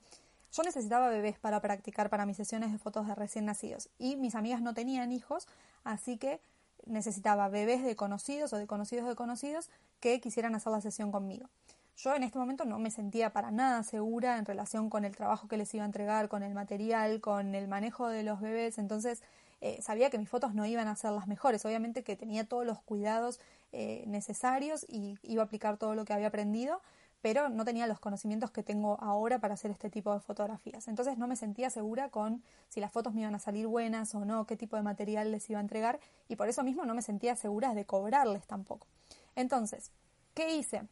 yo 0.52 0.64
necesitaba 0.64 1.10
bebés 1.10 1.38
para 1.38 1.62
practicar 1.62 2.10
para 2.10 2.26
mis 2.26 2.38
sesiones 2.38 2.72
de 2.72 2.78
fotos 2.78 3.08
de 3.08 3.16
recién 3.16 3.46
nacidos 3.46 3.90
y 4.00 4.16
mis 4.16 4.36
amigas 4.36 4.62
no 4.62 4.74
tenían 4.74 5.12
hijos, 5.12 5.48
así 5.84 6.18
que 6.18 6.42
necesitaba 6.86 7.50
bebés 7.50 7.84
de 7.84 7.96
conocidos 7.96 8.54
o 8.54 8.58
de 8.58 8.68
conocidos 8.68 9.08
de 9.08 9.16
conocidos 9.16 9.70
que 10.00 10.22
quisieran 10.22 10.56
hacer 10.56 10.72
la 10.72 10.82
sesión 10.82 11.12
conmigo. 11.12 11.50
Yo 11.98 12.16
en 12.16 12.22
este 12.22 12.38
momento 12.38 12.64
no 12.64 12.78
me 12.78 12.92
sentía 12.92 13.34
para 13.34 13.50
nada 13.50 13.82
segura 13.82 14.38
en 14.38 14.46
relación 14.46 14.90
con 14.90 15.04
el 15.04 15.16
trabajo 15.16 15.48
que 15.48 15.58
les 15.58 15.74
iba 15.74 15.84
a 15.84 15.88
entregar, 15.88 16.30
con 16.30 16.44
el 16.44 16.54
material, 16.54 17.22
con 17.22 17.56
el 17.56 17.68
manejo 17.68 18.08
de 18.08 18.22
los 18.22 18.40
bebés, 18.40 18.78
entonces 18.78 19.24
eh, 19.62 19.82
sabía 19.82 20.12
que 20.12 20.20
mis 20.20 20.30
fotos 20.30 20.54
no 20.54 20.66
iban 20.68 20.88
a 20.88 20.96
ser 20.96 21.12
las 21.12 21.28
mejores, 21.28 21.66
obviamente 21.66 22.04
que 22.04 22.16
tenía 22.16 22.48
todos 22.48 22.66
los 22.66 22.80
cuidados 22.82 23.40
eh, 23.72 24.04
necesarios 24.06 24.86
y 24.88 25.18
iba 25.24 25.42
a 25.42 25.46
aplicar 25.46 25.78
todo 25.78 25.96
lo 25.96 26.06
que 26.06 26.14
había 26.14 26.28
aprendido, 26.28 26.82
pero 27.28 27.50
no 27.50 27.66
tenía 27.66 27.88
los 27.88 28.00
conocimientos 28.00 28.52
que 28.52 28.64
tengo 28.64 28.98
ahora 29.02 29.40
para 29.40 29.56
hacer 29.56 29.70
este 29.70 29.90
tipo 29.90 30.14
de 30.14 30.22
fotografías. 30.22 30.88
Entonces 30.88 31.18
no 31.18 31.28
me 31.28 31.36
sentía 31.36 31.70
segura 31.70 32.08
con 32.08 32.42
si 32.70 32.80
las 32.80 32.90
fotos 32.90 33.14
me 33.14 33.20
iban 33.20 33.36
a 33.36 33.40
salir 33.40 33.68
buenas 33.68 34.16
o 34.16 34.24
no, 34.24 34.48
qué 34.48 34.56
tipo 34.56 34.78
de 34.78 34.82
material 34.82 35.30
les 35.30 35.50
iba 35.50 35.60
a 35.60 35.62
entregar 35.62 36.00
y 36.30 36.38
por 36.38 36.48
eso 36.48 36.64
mismo 36.64 36.86
no 36.86 36.96
me 36.96 37.02
sentía 37.02 37.36
segura 37.36 37.74
de 37.74 37.84
cobrarles 37.84 38.48
tampoco. 38.48 38.88
Entonces, 39.36 39.92
¿qué 40.36 40.56
hice? 40.56 40.84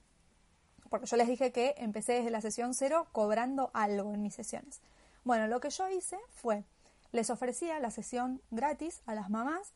Porque 0.89 1.05
yo 1.05 1.15
les 1.15 1.29
dije 1.29 1.53
que 1.53 1.73
empecé 1.77 2.15
desde 2.15 2.31
la 2.31 2.41
sesión 2.41 2.73
cero 2.73 3.07
cobrando 3.13 3.71
algo 3.73 4.13
en 4.13 4.21
mis 4.21 4.35
sesiones. 4.35 4.81
Bueno, 5.23 5.47
lo 5.47 5.61
que 5.61 5.69
yo 5.69 5.87
hice 5.87 6.17
fue, 6.33 6.65
les 7.13 7.29
ofrecía 7.29 7.79
la 7.79 7.91
sesión 7.91 8.41
gratis 8.51 9.03
a 9.05 9.15
las 9.15 9.29
mamás 9.29 9.71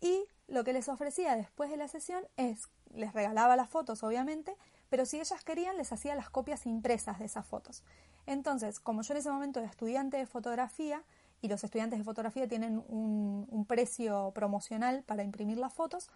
y 0.00 0.24
lo 0.46 0.64
que 0.64 0.72
les 0.72 0.88
ofrecía 0.88 1.36
después 1.36 1.68
de 1.68 1.76
la 1.76 1.86
sesión 1.86 2.24
es, 2.38 2.70
les 2.94 3.12
regalaba 3.12 3.56
las 3.56 3.68
fotos 3.68 4.02
obviamente, 4.02 4.56
pero 4.88 5.06
si 5.06 5.20
ellas 5.20 5.44
querían 5.44 5.76
les 5.76 5.92
hacía 5.92 6.14
las 6.14 6.30
copias 6.30 6.66
impresas 6.66 7.18
de 7.18 7.26
esas 7.26 7.46
fotos. 7.46 7.82
Entonces, 8.26 8.80
como 8.80 9.02
yo 9.02 9.14
en 9.14 9.18
ese 9.18 9.30
momento 9.30 9.60
era 9.60 9.68
estudiante 9.68 10.16
de 10.16 10.26
fotografía, 10.26 11.02
y 11.40 11.48
los 11.48 11.62
estudiantes 11.62 11.98
de 11.98 12.04
fotografía 12.04 12.48
tienen 12.48 12.82
un, 12.88 13.64
precio 13.68 14.32
promocional 14.34 15.02
para 15.02 15.22
imprimir 15.22 15.58
las 15.58 15.72
fotos, 15.72 16.10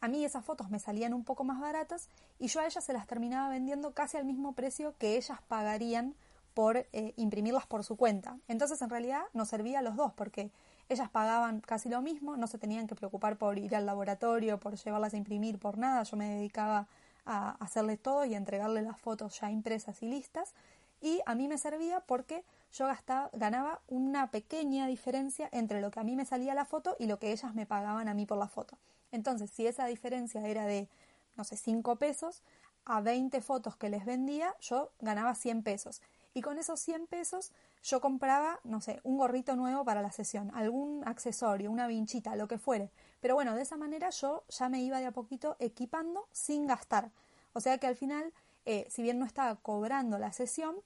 a 0.00 0.08
mí 0.08 0.24
esas 0.24 0.44
fotos 0.44 0.70
me 0.70 0.78
salían 0.78 1.14
un 1.14 1.24
poco 1.24 1.44
más 1.44 1.60
baratas 1.60 2.08
y 2.38 2.48
yo 2.48 2.60
a 2.60 2.66
ellas 2.66 2.84
se 2.84 2.92
las 2.92 3.06
terminaba 3.06 3.48
vendiendo 3.48 3.92
casi 3.92 4.16
al 4.16 4.24
mismo 4.24 4.54
precio 4.54 4.94
que 4.98 5.16
ellas 5.16 5.38
pagarían 5.46 6.14
por 6.52 6.78
eh, 6.92 7.14
imprimirlas 7.16 7.66
por 7.66 7.84
su 7.84 7.96
cuenta. 7.96 8.38
Entonces 8.48 8.82
en 8.82 8.90
realidad 8.90 9.22
nos 9.34 9.48
servía 9.48 9.78
a 9.78 9.82
los 9.82 9.94
dos 9.94 10.12
porque 10.14 10.50
ellas 10.88 11.08
pagaban 11.08 11.60
casi 11.60 11.88
lo 11.88 12.02
mismo, 12.02 12.36
no 12.36 12.48
se 12.48 12.58
tenían 12.58 12.88
que 12.88 12.96
preocupar 12.96 13.38
por 13.38 13.58
ir 13.58 13.76
al 13.76 13.86
laboratorio, 13.86 14.58
por 14.58 14.76
llevarlas 14.76 15.14
a 15.14 15.16
imprimir, 15.16 15.58
por 15.58 15.78
nada, 15.78 16.02
yo 16.02 16.16
me 16.16 16.28
dedicaba 16.28 16.88
a 17.26 17.50
hacerle 17.60 17.96
todo 17.96 18.24
y 18.24 18.34
entregarle 18.34 18.82
las 18.82 18.98
fotos 18.98 19.38
ya 19.40 19.50
impresas 19.50 20.02
y 20.02 20.06
listas. 20.06 20.54
Y 21.00 21.20
a 21.26 21.34
mí 21.34 21.48
me 21.48 21.58
servía 21.58 22.00
porque 22.00 22.44
yo 22.72 22.86
gastaba, 22.86 23.28
ganaba 23.32 23.80
una 23.88 24.30
pequeña 24.30 24.86
diferencia 24.86 25.48
entre 25.52 25.80
lo 25.80 25.90
que 25.90 26.00
a 26.00 26.04
mí 26.04 26.16
me 26.16 26.24
salía 26.24 26.54
la 26.54 26.64
foto 26.64 26.96
y 26.98 27.06
lo 27.06 27.18
que 27.18 27.32
ellas 27.32 27.54
me 27.54 27.66
pagaban 27.66 28.08
a 28.08 28.14
mí 28.14 28.24
por 28.24 28.38
la 28.38 28.48
foto. 28.48 28.78
Entonces, 29.12 29.50
si 29.50 29.66
esa 29.66 29.86
diferencia 29.86 30.46
era 30.46 30.64
de, 30.64 30.88
no 31.36 31.44
sé, 31.44 31.56
5 31.56 31.96
pesos, 31.96 32.42
a 32.86 33.00
20 33.00 33.40
fotos 33.42 33.76
que 33.76 33.90
les 33.90 34.04
vendía, 34.04 34.54
yo 34.60 34.92
ganaba 35.00 35.34
100 35.34 35.62
pesos. 35.62 36.00
Y 36.34 36.42
con 36.42 36.58
esos 36.58 36.80
100 36.80 37.06
pesos 37.06 37.52
yo 37.82 38.00
compraba, 38.00 38.60
no 38.62 38.80
sé, 38.80 39.00
un 39.04 39.16
gorrito 39.16 39.56
nuevo 39.56 39.84
para 39.84 40.02
la 40.02 40.12
sesión, 40.12 40.50
algún 40.54 41.02
accesorio, 41.06 41.70
una 41.70 41.86
vinchita, 41.86 42.36
lo 42.36 42.46
que 42.46 42.58
fuere. 42.58 42.90
Pero 43.26 43.34
bueno, 43.34 43.56
de 43.56 43.62
esa 43.62 43.76
manera 43.76 44.10
yo 44.10 44.44
ya 44.48 44.68
me 44.68 44.80
iba 44.82 45.00
de 45.00 45.06
a 45.06 45.10
poquito 45.10 45.56
equipando 45.58 46.28
sin 46.30 46.68
gastar. 46.68 47.10
O 47.54 47.60
sea 47.60 47.76
que 47.78 47.88
al 47.88 47.96
final, 47.96 48.32
eh, 48.66 48.86
si 48.88 49.02
bien 49.02 49.18
no 49.18 49.24
estaba 49.26 49.56
cobrando 49.56 50.16
la 50.16 50.32
sesión, 50.32 50.76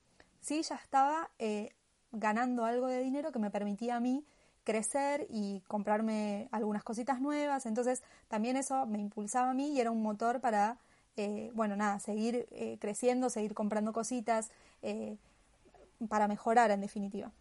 sí 0.40 0.62
ya 0.62 0.76
estaba 0.76 1.29
eh, 1.38 1.74
ganando 2.12 2.64
algo 2.64 2.87
de 2.87 3.03
dinero 3.03 3.31
que 3.31 3.38
me 3.38 3.50
permitía 3.50 3.96
a 3.96 4.00
mí 4.00 4.24
crecer 4.64 5.26
y 5.29 5.61
comprarme 5.68 6.48
algunas 6.50 6.83
cositas 6.83 7.20
nuevas. 7.20 7.66
Entonces 7.66 8.03
también 8.29 8.57
eso 8.57 8.87
me 8.87 9.00
impulsaba 9.00 9.50
a 9.50 9.55
mí 9.55 9.72
y 9.74 9.81
era 9.83 9.90
un 9.90 10.00
motor 10.00 10.40
para 10.40 10.79
eh, 11.18 11.50
bueno, 11.53 11.76
nada, 11.76 11.98
seguir 11.98 12.46
eh, 12.53 12.79
creciendo, 12.81 13.29
seguir 13.29 13.53
comprando 13.53 13.92
cositas 13.92 14.50
eh, 14.81 15.18
para 16.09 16.26
mejorar 16.26 16.70
en 16.70 16.81
definitiva. 16.81 17.33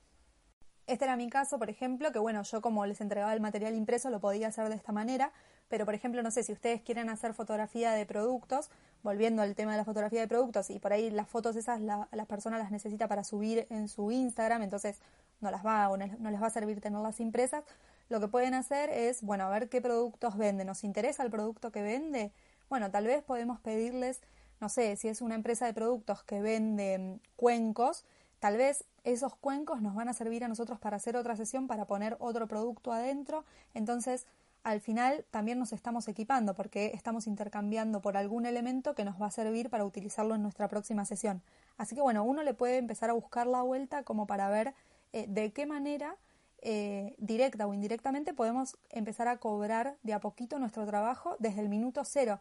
Este 0.89 1.05
era 1.05 1.15
mi 1.15 1.29
caso, 1.29 1.59
por 1.59 1.69
ejemplo, 1.69 2.11
que 2.11 2.17
bueno, 2.17 2.41
yo 2.41 2.61
como 2.61 2.83
les 2.87 2.99
entregaba 2.99 3.31
el 3.33 3.41
material 3.41 3.75
impreso 3.75 4.09
lo 4.09 4.19
podía 4.19 4.47
hacer 4.47 4.69
de 4.69 4.75
esta 4.75 4.91
manera, 4.91 5.31
pero 5.67 5.85
por 5.85 5.93
ejemplo, 5.93 6.23
no 6.23 6.31
sé, 6.31 6.41
si 6.41 6.51
ustedes 6.51 6.81
quieren 6.81 7.09
hacer 7.09 7.35
fotografía 7.35 7.91
de 7.91 8.07
productos, 8.07 8.71
volviendo 9.03 9.43
al 9.43 9.53
tema 9.53 9.73
de 9.73 9.77
la 9.77 9.85
fotografía 9.85 10.19
de 10.19 10.27
productos, 10.27 10.71
y 10.71 10.79
por 10.79 10.91
ahí 10.91 11.11
las 11.11 11.27
fotos 11.29 11.55
esas 11.55 11.79
la, 11.79 12.07
la 12.11 12.25
persona 12.25 12.57
las 12.57 12.71
necesita 12.71 13.07
para 13.07 13.23
subir 13.23 13.67
en 13.69 13.87
su 13.87 14.11
Instagram, 14.11 14.63
entonces 14.63 14.99
no 15.41 15.51
las 15.51 15.63
va 15.63 15.89
o 15.89 15.97
no, 15.97 16.07
no 16.17 16.31
les 16.31 16.41
va 16.41 16.47
a 16.47 16.49
servir 16.49 16.81
tenerlas 16.81 17.19
impresas, 17.19 17.63
lo 18.09 18.19
que 18.19 18.27
pueden 18.27 18.55
hacer 18.55 18.89
es, 18.89 19.21
bueno, 19.21 19.43
a 19.43 19.49
ver 19.51 19.69
qué 19.69 19.81
productos 19.81 20.37
venden. 20.37 20.65
¿Nos 20.65 20.83
interesa 20.83 21.21
el 21.21 21.29
producto 21.29 21.71
que 21.71 21.83
vende? 21.83 22.31
Bueno, 22.67 22.89
tal 22.89 23.05
vez 23.05 23.23
podemos 23.23 23.59
pedirles, 23.59 24.21
no 24.59 24.69
sé, 24.69 24.95
si 24.95 25.07
es 25.07 25.21
una 25.21 25.35
empresa 25.35 25.67
de 25.67 25.73
productos 25.75 26.23
que 26.23 26.41
vende 26.41 26.97
mm, 26.97 27.19
cuencos, 27.35 28.05
tal 28.39 28.57
vez 28.57 28.85
esos 29.03 29.35
cuencos 29.35 29.81
nos 29.81 29.95
van 29.95 30.09
a 30.09 30.13
servir 30.13 30.43
a 30.43 30.47
nosotros 30.47 30.79
para 30.79 30.97
hacer 30.97 31.15
otra 31.15 31.35
sesión, 31.35 31.67
para 31.67 31.85
poner 31.85 32.17
otro 32.19 32.47
producto 32.47 32.91
adentro. 32.91 33.45
Entonces, 33.73 34.25
al 34.63 34.81
final 34.81 35.25
también 35.31 35.57
nos 35.59 35.73
estamos 35.73 36.07
equipando 36.07 36.53
porque 36.53 36.91
estamos 36.93 37.27
intercambiando 37.27 38.01
por 38.01 38.17
algún 38.17 38.45
elemento 38.45 38.93
que 38.93 39.05
nos 39.05 39.21
va 39.21 39.27
a 39.27 39.31
servir 39.31 39.69
para 39.69 39.85
utilizarlo 39.85 40.35
en 40.35 40.41
nuestra 40.41 40.67
próxima 40.67 41.05
sesión. 41.05 41.41
Así 41.77 41.95
que 41.95 42.01
bueno, 42.01 42.23
uno 42.23 42.43
le 42.43 42.53
puede 42.53 42.77
empezar 42.77 43.09
a 43.09 43.13
buscar 43.13 43.47
la 43.47 43.61
vuelta 43.61 44.03
como 44.03 44.27
para 44.27 44.49
ver 44.49 44.73
eh, 45.13 45.25
de 45.27 45.53
qué 45.53 45.65
manera 45.65 46.17
eh, 46.61 47.15
directa 47.19 47.67
o 47.67 47.73
indirectamente 47.73 48.33
podemos 48.33 48.77
empezar 48.89 49.29
a 49.29 49.37
cobrar 49.37 49.95
de 50.03 50.13
a 50.13 50.19
poquito 50.19 50.59
nuestro 50.59 50.85
trabajo 50.85 51.37
desde 51.39 51.61
el 51.61 51.69
minuto 51.69 52.03
cero. 52.03 52.39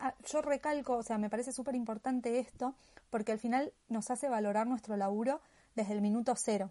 Ah, 0.00 0.14
yo 0.26 0.42
recalco, 0.42 0.96
o 0.96 1.02
sea, 1.02 1.18
me 1.18 1.30
parece 1.30 1.52
súper 1.52 1.74
importante 1.74 2.38
esto 2.38 2.74
porque 3.10 3.32
al 3.32 3.38
final 3.38 3.72
nos 3.88 4.10
hace 4.10 4.28
valorar 4.28 4.66
nuestro 4.66 4.96
laburo 4.96 5.40
desde 5.74 5.94
el 5.94 6.02
minuto 6.02 6.34
cero. 6.36 6.70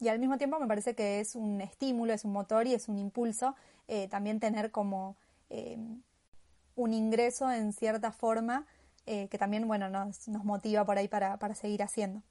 Y 0.00 0.08
al 0.08 0.18
mismo 0.18 0.38
tiempo 0.38 0.58
me 0.58 0.66
parece 0.66 0.94
que 0.94 1.20
es 1.20 1.34
un 1.34 1.60
estímulo, 1.60 2.12
es 2.12 2.24
un 2.24 2.32
motor 2.32 2.66
y 2.66 2.74
es 2.74 2.88
un 2.88 2.98
impulso 2.98 3.54
eh, 3.88 4.08
también 4.08 4.40
tener 4.40 4.70
como 4.70 5.16
eh, 5.50 5.78
un 6.76 6.92
ingreso 6.92 7.50
en 7.50 7.72
cierta 7.72 8.12
forma 8.12 8.66
que 9.06 9.36
también, 9.38 9.68
bueno, 9.68 9.90
nos, 9.90 10.28
nos 10.28 10.46
motiva 10.46 10.86
por 10.86 10.96
ahí 10.96 11.08
para, 11.08 11.36
para 11.38 11.54
seguir 11.54 11.82
haciendo. 11.82 12.22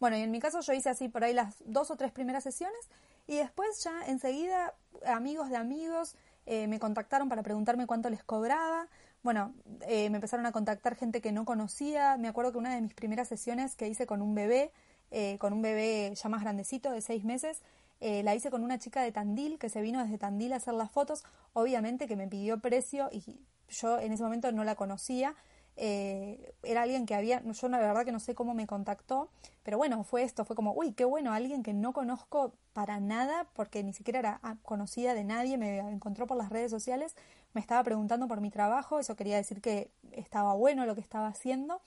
Bueno, 0.00 0.16
y 0.16 0.22
en 0.22 0.30
mi 0.30 0.40
caso 0.40 0.60
yo 0.60 0.72
hice 0.72 0.90
así 0.90 1.08
por 1.08 1.24
ahí 1.24 1.32
las 1.32 1.62
dos 1.64 1.90
o 1.90 1.96
tres 1.96 2.12
primeras 2.12 2.44
sesiones 2.44 2.90
y 3.26 3.36
después 3.36 3.82
ya 3.82 4.04
enseguida 4.06 4.74
amigos 5.06 5.48
de 5.48 5.56
amigos 5.56 6.16
eh, 6.46 6.66
me 6.68 6.78
contactaron 6.78 7.28
para 7.28 7.42
preguntarme 7.42 7.86
cuánto 7.86 8.10
les 8.10 8.22
cobraba. 8.22 8.88
Bueno, 9.22 9.54
eh, 9.86 10.10
me 10.10 10.16
empezaron 10.16 10.46
a 10.46 10.52
contactar 10.52 10.96
gente 10.96 11.20
que 11.20 11.32
no 11.32 11.44
conocía. 11.44 12.16
Me 12.18 12.28
acuerdo 12.28 12.52
que 12.52 12.58
una 12.58 12.74
de 12.74 12.80
mis 12.80 12.94
primeras 12.94 13.28
sesiones 13.28 13.74
que 13.76 13.88
hice 13.88 14.06
con 14.06 14.20
un 14.22 14.34
bebé, 14.34 14.72
eh, 15.10 15.38
con 15.38 15.52
un 15.52 15.62
bebé 15.62 16.14
ya 16.14 16.28
más 16.28 16.42
grandecito 16.42 16.90
de 16.90 17.00
seis 17.00 17.24
meses, 17.24 17.62
la 18.00 18.34
hice 18.34 18.50
con 18.50 18.62
una 18.62 18.78
chica 18.78 19.00
de 19.00 19.12
Tandil 19.12 19.58
que 19.58 19.70
se 19.70 19.80
vino 19.80 20.02
desde 20.02 20.18
Tandil 20.18 20.52
a 20.52 20.56
hacer 20.56 20.74
las 20.74 20.90
fotos. 20.90 21.24
Obviamente 21.54 22.06
que 22.06 22.16
me 22.16 22.28
pidió 22.28 22.58
precio 22.58 23.08
y 23.10 23.40
yo 23.70 23.98
en 23.98 24.12
ese 24.12 24.22
momento 24.22 24.52
no 24.52 24.62
la 24.62 24.74
conocía. 24.74 25.34
Eh, 25.76 26.54
era 26.62 26.82
alguien 26.82 27.04
que 27.04 27.14
había, 27.14 27.42
yo 27.42 27.68
la 27.68 27.78
verdad 27.78 28.04
que 28.04 28.12
no 28.12 28.20
sé 28.20 28.34
cómo 28.34 28.54
me 28.54 28.66
contactó, 28.66 29.28
pero 29.64 29.76
bueno, 29.76 30.04
fue 30.04 30.22
esto, 30.22 30.44
fue 30.44 30.54
como, 30.54 30.72
uy, 30.72 30.92
qué 30.92 31.04
bueno, 31.04 31.32
alguien 31.32 31.62
que 31.62 31.72
no 31.72 31.92
conozco 31.92 32.52
para 32.72 33.00
nada, 33.00 33.48
porque 33.54 33.82
ni 33.82 33.92
siquiera 33.92 34.20
era 34.20 34.40
ah, 34.42 34.56
conocida 34.62 35.14
de 35.14 35.24
nadie, 35.24 35.58
me 35.58 35.78
encontró 35.78 36.26
por 36.26 36.36
las 36.36 36.50
redes 36.50 36.70
sociales, 36.70 37.16
me 37.54 37.60
estaba 37.60 37.82
preguntando 37.82 38.28
por 38.28 38.40
mi 38.40 38.50
trabajo, 38.50 39.00
eso 39.00 39.16
quería 39.16 39.36
decir 39.36 39.60
que 39.60 39.90
estaba 40.12 40.54
bueno 40.54 40.86
lo 40.86 40.94
que 40.94 41.00
estaba 41.00 41.26
haciendo, 41.26 41.80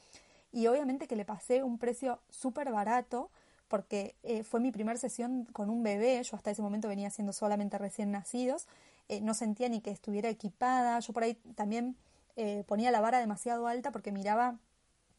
y 0.52 0.68
obviamente 0.68 1.08
que 1.08 1.16
le 1.16 1.26
pasé 1.26 1.64
un 1.64 1.78
precio 1.78 2.20
súper 2.30 2.72
barato, 2.72 3.30
porque 3.68 4.16
eh, 4.24 4.44
fue 4.44 4.60
mi 4.60 4.72
primera 4.72 4.98
sesión 4.98 5.46
con 5.54 5.70
un 5.70 5.84
bebé, 5.84 6.22
yo 6.24 6.36
hasta 6.36 6.52
ese 6.52 6.62
momento 6.62 6.88
venía 6.88 7.10
siendo 7.10 7.34
solamente 7.34 7.78
recién 7.78 8.12
nacidos, 8.12 8.68
eh, 9.10 9.22
no 9.22 9.34
sentía 9.34 9.70
ni 9.70 9.82
que 9.82 9.92
estuviera 9.92 10.30
equipada, 10.30 11.00
yo 11.00 11.14
por 11.14 11.24
ahí 11.24 11.36
también 11.56 11.96
eh, 12.38 12.64
ponía 12.68 12.92
la 12.92 13.02
vara 13.02 13.20
demasiado 13.20 13.66
alta 13.66 13.92
porque 13.92 14.12
miraba 14.12 14.60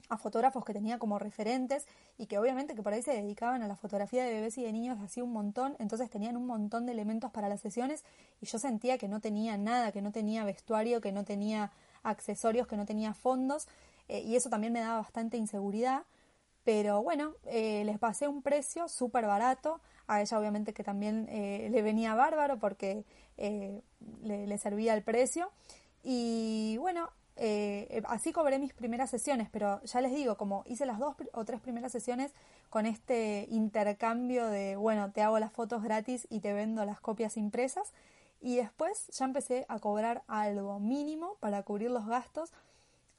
a 0.09 0.17
fotógrafos 0.17 0.65
que 0.65 0.73
tenía 0.73 1.01
como 1.01 1.19
referentes 1.19 1.85
y 2.17 2.27
que 2.27 2.39
obviamente 2.39 2.77
que 2.77 2.83
por 2.83 2.93
ahí 2.93 3.03
se 3.03 3.11
dedicaban 3.11 3.61
a 3.63 3.67
la 3.67 3.75
fotografía 3.75 4.25
de 4.25 4.33
bebés 4.33 4.57
y 4.57 4.63
de 4.63 4.73
niños 4.73 5.01
así 5.03 5.21
un 5.21 5.33
montón, 5.33 5.75
entonces 5.81 6.09
tenían 6.11 6.37
un 6.37 6.47
montón 6.47 6.87
de 6.87 6.93
elementos 6.93 7.33
para 7.33 7.49
las 7.49 7.61
sesiones 7.61 8.05
y 8.41 8.47
yo 8.47 8.61
sentía 8.61 8.99
que 8.99 9.09
no 9.09 9.21
tenía 9.21 9.59
nada, 9.59 9.91
que 9.91 10.01
no 10.01 10.13
tenía 10.13 10.45
vestuario, 10.45 11.01
que 11.01 11.11
no 11.11 11.25
tenía 11.25 11.73
accesorios, 12.05 12.69
que 12.69 12.77
no 12.77 12.87
tenía 12.87 13.15
fondos 13.15 13.67
eh, 14.07 14.21
y 14.21 14.37
eso 14.37 14.49
también 14.49 14.73
me 14.73 14.81
daba 14.81 14.99
bastante 14.99 15.37
inseguridad. 15.37 16.05
Pero 16.63 17.03
bueno, 17.03 17.33
eh, 17.47 17.83
les 17.85 17.99
pasé 17.99 18.29
un 18.29 18.43
precio 18.43 18.89
súper 18.89 19.27
barato. 19.27 19.81
A 20.07 20.21
ella 20.21 20.39
obviamente 20.39 20.73
que 20.73 20.85
también 20.85 21.27
le 21.27 21.83
venía 21.83 22.15
bárbaro 22.15 22.59
porque 22.59 23.05
le, 23.37 24.47
le 24.47 24.59
servía 24.59 24.95
el 24.95 25.03
precio. 25.03 25.51
Y 26.03 26.77
bueno, 26.79 27.11
eh, 27.37 28.03
así 28.09 28.33
cobré 28.33 28.59
mis 28.59 28.75
primeras 28.75 29.11
sesiones, 29.11 29.49
pero 29.51 29.81
ya 29.83 30.01
les 30.01 30.13
digo, 30.13 30.37
como 30.37 30.65
hice 30.67 30.87
las 30.87 30.99
dos 30.99 31.15
o 31.33 31.45
tres 31.45 31.61
primeras 31.61 31.93
sesiones 31.93 32.35
con 32.69 32.85
este 32.85 33.47
intercambio 33.51 34.49
de, 34.49 34.77
bueno, 34.77 35.13
te 35.13 35.23
hago 35.23 35.39
las 35.39 35.53
fotos 35.53 35.83
gratis 35.83 36.27
y 36.31 36.41
te 36.41 36.53
vendo 36.53 36.85
las 36.85 37.01
copias 37.01 37.37
impresas, 37.37 37.93
y 38.41 38.57
después 38.57 39.09
ya 39.09 39.25
empecé 39.25 39.67
a 39.69 39.79
cobrar 39.79 40.23
algo 40.27 40.79
mínimo 40.79 41.37
para 41.41 41.63
cubrir 41.63 41.91
los 41.91 42.07
gastos. 42.07 42.53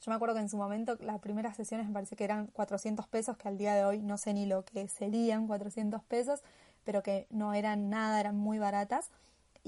Yo 0.02 0.12
me 0.12 0.16
acuerdo 0.16 0.36
que 0.36 0.42
en 0.42 0.50
su 0.50 0.58
momento 0.58 0.98
las 1.02 1.20
primeras 1.20 1.58
sesiones 1.58 1.88
me 1.88 1.94
parece 1.94 2.16
que 2.16 2.24
eran 2.24 2.48
400 2.48 3.08
pesos, 3.08 3.38
que 3.38 3.48
al 3.50 3.58
día 3.58 3.74
de 3.74 3.84
hoy 3.84 4.02
no 4.02 4.18
sé 4.18 4.34
ni 4.34 4.46
lo 4.46 4.64
que 4.64 4.88
serían 4.88 5.48
400 5.48 6.04
pesos, 6.04 6.42
pero 6.86 7.04
que 7.04 7.28
no 7.30 7.54
eran 7.54 7.90
nada, 7.90 8.20
eran 8.20 8.38
muy 8.38 8.60
baratas. 8.60 9.10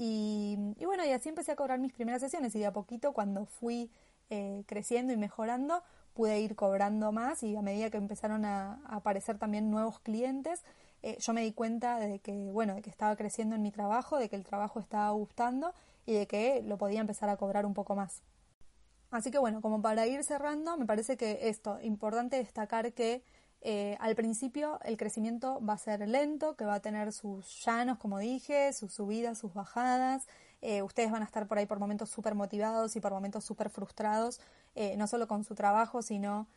Y, 0.04 0.56
bueno, 0.84 1.04
y 1.06 1.10
así 1.10 1.28
empecé 1.28 1.52
a 1.52 1.56
cobrar 1.56 1.78
mis 1.78 1.92
primeras 1.92 2.20
sesiones 2.20 2.52
y 2.56 2.58
de 2.58 2.66
a 2.66 2.72
poquito 2.72 3.12
cuando 3.12 3.46
fui 3.46 3.88
eh, 4.30 4.64
creciendo 4.66 5.12
y 5.12 5.16
mejorando 5.16 5.80
pude 6.12 6.40
ir 6.40 6.56
cobrando 6.56 7.12
más 7.12 7.44
y 7.44 7.54
a 7.54 7.62
medida 7.62 7.88
que 7.88 7.98
empezaron 7.98 8.44
a, 8.44 8.80
aparecer 8.86 9.38
también 9.38 9.70
nuevos 9.70 10.00
clientes, 10.00 10.64
eh, 11.04 11.18
yo 11.20 11.32
me 11.32 11.42
di 11.42 11.52
cuenta 11.52 12.00
de 12.00 12.18
que, 12.18 12.50
bueno, 12.50 12.74
de 12.74 12.82
que 12.82 12.90
estaba 12.90 13.14
creciendo 13.14 13.54
en 13.54 13.62
mi 13.62 13.70
trabajo, 13.70 14.18
de 14.18 14.28
que 14.28 14.34
el 14.34 14.42
trabajo 14.42 14.80
estaba 14.80 15.08
gustando 15.12 15.72
y 16.04 16.14
de 16.14 16.26
que 16.26 16.64
lo 16.64 16.78
podía 16.78 16.98
empezar 16.98 17.28
a 17.28 17.36
cobrar 17.36 17.64
un 17.64 17.74
poco 17.74 17.94
más. 17.94 18.22
Así 19.12 19.30
que 19.30 19.38
bueno, 19.38 19.60
como 19.60 19.82
para 19.82 20.04
ir 20.08 20.24
cerrando, 20.24 20.76
me 20.76 20.84
parece 20.84 21.16
que 21.16 21.48
esto, 21.48 21.78
importante 21.80 22.38
destacar 22.38 22.92
que 22.92 23.22
eh, 23.64 23.96
al 24.00 24.16
principio 24.16 24.80
el 24.82 24.96
crecimiento 24.96 25.64
va 25.64 25.74
a 25.74 25.78
ser 25.78 26.06
lento, 26.08 26.56
que 26.56 26.64
va 26.64 26.74
a 26.74 26.80
tener 26.80 27.12
sus 27.12 27.64
llanos, 27.64 27.96
como 27.98 28.18
dije, 28.18 28.72
sus 28.72 28.92
subidas, 28.92 29.38
sus 29.38 29.54
bajadas. 29.54 30.26
Eh, 30.62 30.82
ustedes 30.82 31.12
van 31.12 31.22
a 31.22 31.24
estar 31.24 31.46
por 31.46 31.58
ahí 31.58 31.66
por 31.66 31.78
momentos 31.78 32.10
súper 32.10 32.34
motivados 32.34 32.96
y 32.96 33.00
por 33.00 33.12
momentos 33.12 33.44
súper 33.44 33.70
frustrados, 33.70 34.40
eh, 34.74 34.96
no 34.96 35.06
solo 35.06 35.28
con 35.28 35.44
su 35.44 35.54
trabajo, 35.54 36.02
sino 36.02 36.48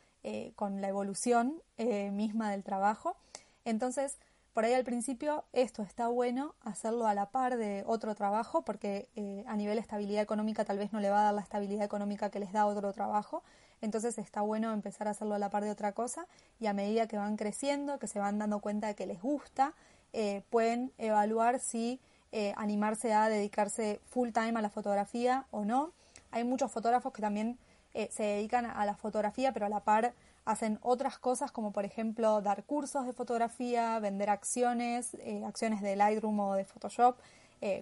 con 0.55 0.81
la 0.81 0.87
evolución 0.87 1.61
misma 1.77 2.49
del 2.49 2.63
trabajo. 2.63 3.15
Entonces, 3.63 4.17
por 4.53 4.65
ahí 4.65 4.73
al 4.73 4.83
principio 4.83 5.43
esto 5.53 5.83
está 5.83 6.07
bueno 6.07 6.55
hacerlo 6.61 7.05
a 7.05 7.13
la 7.13 7.29
par 7.29 7.57
de 7.57 7.83
otro 7.85 8.15
trabajo 8.15 8.63
porque 8.63 9.07
a 9.45 9.55
nivel 9.55 9.75
de 9.75 9.81
estabilidad 9.81 10.23
económica 10.23 10.65
tal 10.65 10.79
vez 10.79 10.91
no 10.91 10.99
le 10.99 11.11
va 11.11 11.19
a 11.19 11.23
dar 11.25 11.35
la 11.35 11.41
estabilidad 11.41 11.85
económica 11.85 12.31
que 12.31 12.39
les 12.39 12.51
da 12.51 12.65
otro 12.65 12.91
trabajo. 12.91 13.43
Entonces 13.85 14.17
está 14.17 14.41
bueno 14.41 14.73
empezar 14.73 15.07
a 15.07 15.11
hacerlo 15.11 15.35
a 15.35 15.39
la 15.39 15.51
par 15.51 15.63
de 15.63 15.69
otra 15.69 15.91
cosa 15.91 16.25
y 16.59 16.65
a 16.65 16.73
medida 16.73 17.07
que 17.07 17.17
van 17.17 17.37
creciendo, 17.37 17.99
que 17.99 18.07
se 18.07 18.17
van 18.17 18.39
dando 18.39 18.59
cuenta 18.59 18.87
de 18.87 18.95
que 18.95 19.05
les 19.05 19.21
gusta, 19.21 19.73
eh, 20.11 20.41
pueden 20.49 20.91
evaluar 20.97 21.59
si 21.59 21.99
eh, 22.31 22.51
animarse 22.57 23.13
a 23.13 23.29
dedicarse 23.29 24.01
full 24.07 24.29
time 24.31 24.53
a 24.57 24.61
la 24.63 24.71
fotografía 24.71 25.45
o 25.51 25.65
no. 25.65 25.91
Hay 26.31 26.43
muchos 26.43 26.71
fotógrafos 26.71 27.13
que 27.13 27.21
también 27.21 27.59
eh, 27.93 28.09
se 28.11 28.23
dedican 28.23 28.65
a 28.65 28.83
la 28.87 28.95
fotografía, 28.95 29.53
pero 29.53 29.67
a 29.67 29.69
la 29.69 29.81
par 29.81 30.13
hacen 30.45 30.79
otras 30.81 31.19
cosas 31.19 31.51
como 31.51 31.71
por 31.71 31.85
ejemplo 31.85 32.41
dar 32.41 32.63
cursos 32.63 33.05
de 33.05 33.13
fotografía, 33.13 33.99
vender 33.99 34.31
acciones, 34.31 35.15
acciones 35.45 35.81
de 35.81 35.95
Lightroom 35.95 36.39
o 36.39 36.55
de 36.55 36.65
Photoshop 36.65 37.17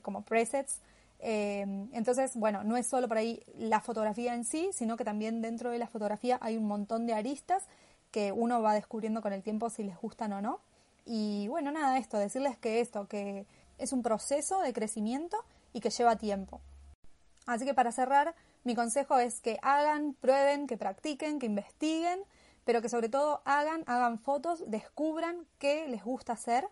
como 0.02 0.22
presets. 0.22 0.80
Eh, 1.26 1.88
entonces, 1.94 2.36
bueno, 2.36 2.66
no 2.66 2.76
es 2.76 2.86
solo 2.86 3.08
por 3.08 3.18
ahí 3.18 3.42
la 3.58 3.80
fotografía 3.80 4.36
en 4.36 4.44
sí, 4.44 4.70
sino 4.74 4.98
que 4.98 5.06
también 5.06 5.42
dentro 5.42 5.72
de 5.72 5.80
la 5.80 5.88
fotografía 5.88 6.38
hay 6.42 6.58
un 6.58 6.66
montón 6.66 7.08
de 7.08 7.14
aristas 7.14 7.64
que 8.12 8.34
uno 8.34 8.62
va 8.62 8.74
descubriendo 8.74 9.22
con 9.22 9.32
el 9.32 9.42
tiempo 9.42 9.70
si 9.70 9.84
les 9.84 9.98
gustan 9.98 10.34
o 10.34 10.42
no. 10.42 10.60
Y 11.06 11.48
bueno, 11.48 11.72
nada, 11.72 11.98
esto, 11.98 12.18
decirles 12.18 12.58
que 12.58 12.82
esto, 12.82 13.08
que 13.08 13.46
es 13.78 13.94
un 13.94 14.04
proceso 14.04 14.60
de 14.60 14.74
crecimiento 14.74 15.38
y 15.72 15.80
que 15.80 15.92
lleva 15.92 16.18
tiempo. 16.18 16.60
Así 17.46 17.64
que 17.64 17.74
para 17.74 17.94
cerrar, 17.94 18.36
mi 18.66 18.76
consejo 18.76 19.18
es 19.18 19.40
que 19.40 19.60
hagan, 19.62 20.16
prueben, 20.20 20.68
que 20.68 20.76
practiquen, 20.76 21.40
que 21.40 21.46
investiguen, 21.46 22.20
pero 22.66 22.82
que 22.82 22.90
sobre 22.90 23.08
todo 23.08 23.42
hagan, 23.46 23.84
hagan 23.88 24.20
fotos, 24.20 24.64
descubran 24.68 25.46
qué 25.58 25.88
les 25.88 26.04
gusta 26.04 26.34
hacer 26.34 26.68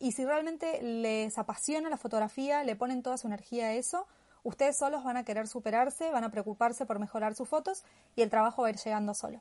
y 0.00 0.12
si 0.12 0.24
realmente 0.24 0.82
les 0.82 1.38
apasiona 1.38 1.90
la 1.90 1.98
fotografía, 1.98 2.64
le 2.64 2.74
ponen 2.74 3.02
toda 3.02 3.18
su 3.18 3.26
energía 3.26 3.66
a 3.66 3.74
eso, 3.74 4.06
ustedes 4.42 4.78
solos 4.78 5.04
van 5.04 5.18
a 5.18 5.24
querer 5.24 5.46
superarse, 5.46 6.10
van 6.10 6.24
a 6.24 6.30
preocuparse 6.30 6.86
por 6.86 6.98
mejorar 6.98 7.34
sus 7.34 7.48
fotos 7.48 7.84
y 8.16 8.22
el 8.22 8.30
trabajo 8.30 8.62
va 8.62 8.68
a 8.68 8.70
ir 8.70 8.78
llegando 8.78 9.14
solo. 9.14 9.40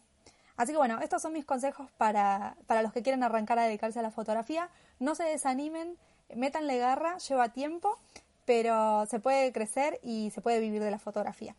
Así 0.57 0.73
que 0.73 0.77
bueno, 0.77 0.99
estos 0.99 1.21
son 1.21 1.31
mis 1.31 1.45
consejos 1.45 1.89
para, 1.97 2.57
para 2.67 2.81
los 2.81 2.91
que 2.91 3.01
quieren 3.01 3.23
arrancar 3.23 3.57
a 3.57 3.63
dedicarse 3.63 3.99
a 3.99 4.01
la 4.01 4.11
fotografía. 4.11 4.69
No 4.99 5.15
se 5.15 5.23
desanimen, 5.23 5.97
métanle 6.35 6.77
garra, 6.77 7.17
lleva 7.17 7.47
tiempo, 7.49 7.97
pero 8.43 9.05
se 9.05 9.21
puede 9.21 9.53
crecer 9.53 10.01
y 10.03 10.31
se 10.31 10.41
puede 10.41 10.59
vivir 10.59 10.83
de 10.83 10.91
la 10.91 10.99
fotografía. 10.99 11.55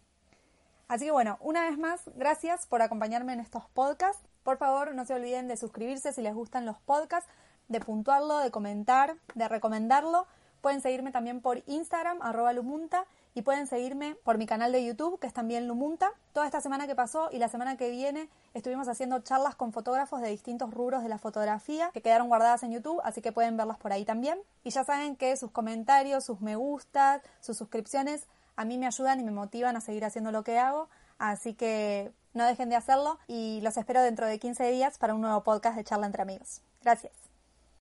Así 0.89 1.07
que 1.07 1.13
bueno, 1.13 1.39
una 1.41 1.63
vez 1.63 1.79
más, 1.79 2.03
gracias 2.17 2.67
por 2.67 2.83
acompañarme 2.83 3.33
en 3.33 3.41
estos 3.41 3.65
podcasts. 3.71 4.23
Por 4.43 4.59
favor, 4.59 4.95
no 4.95 5.07
se 5.07 5.15
olviden 5.15 5.49
de 5.49 5.57
suscribirse 5.57 6.13
si 6.13 6.21
les 6.21 6.35
gustan 6.35 6.67
los 6.67 6.79
podcasts, 6.81 7.31
de 7.71 7.81
puntuarlo, 7.81 8.39
de 8.41 8.51
comentar, 8.51 9.17
de 9.35 9.49
recomendarlo. 9.49 10.27
Pueden 10.61 10.83
seguirme 10.83 11.11
también 11.11 11.41
por 11.41 11.63
Instagram, 11.67 12.21
arroba 12.21 12.53
Lumunta, 12.53 13.07
y 13.35 13.43
pueden 13.43 13.67
seguirme 13.67 14.17
por 14.25 14.37
mi 14.37 14.47
canal 14.47 14.73
de 14.73 14.85
YouTube, 14.85 15.19
que 15.19 15.27
es 15.27 15.33
también 15.33 15.69
Lumunta. 15.69 16.11
Toda 16.35 16.47
esta 16.47 16.61
semana 16.61 16.87
que 16.87 16.95
pasó 16.95 17.31
y 17.33 17.39
la 17.39 17.49
semana 17.49 17.77
que 17.77 17.89
viene 17.89 18.29
estuvimos 18.55 18.89
haciendo 18.89 19.21
charlas 19.21 19.55
con 19.55 19.73
fotógrafos 19.73 20.21
de 20.21 20.29
distintos 20.29 20.75
rubros 20.75 21.03
de 21.03 21.09
la 21.09 21.17
fotografía 21.17 21.91
que 21.95 22.03
quedaron 22.03 22.29
guardadas 22.29 22.63
en 22.65 22.73
YouTube, 22.73 23.01
así 23.05 23.23
que 23.23 23.33
pueden 23.33 23.57
verlas 23.57 23.79
por 23.79 23.93
ahí 23.93 24.05
también. 24.05 24.39
Y 24.65 24.71
ya 24.71 24.85
saben 24.85 25.17
que 25.17 25.37
sus 25.37 25.51
comentarios, 25.51 26.25
sus 26.25 26.41
me 26.41 26.57
gustas, 26.57 27.23
sus 27.41 27.57
suscripciones 27.57 28.27
a 28.57 28.65
mí 28.67 28.77
me 28.77 28.87
ayudan 28.87 29.21
y 29.21 29.25
me 29.25 29.31
motivan 29.31 29.77
a 29.77 29.81
seguir 29.81 30.05
haciendo 30.05 30.33
lo 30.33 30.45
que 30.45 30.59
hago, 30.59 30.89
así 31.19 31.55
que 31.55 32.13
no 32.35 32.45
dejen 32.45 32.69
de 32.69 32.77
hacerlo 32.77 33.19
y 33.27 33.61
los 33.63 33.77
espero 33.77 34.03
dentro 34.03 34.27
de 34.27 34.39
15 34.39 34.71
días 34.71 34.99
para 34.99 35.15
un 35.15 35.23
nuevo 35.23 35.43
podcast 35.43 35.77
de 35.77 35.85
charla 35.85 36.07
entre 36.07 36.23
amigos. 36.23 36.61
Gracias. 36.83 37.30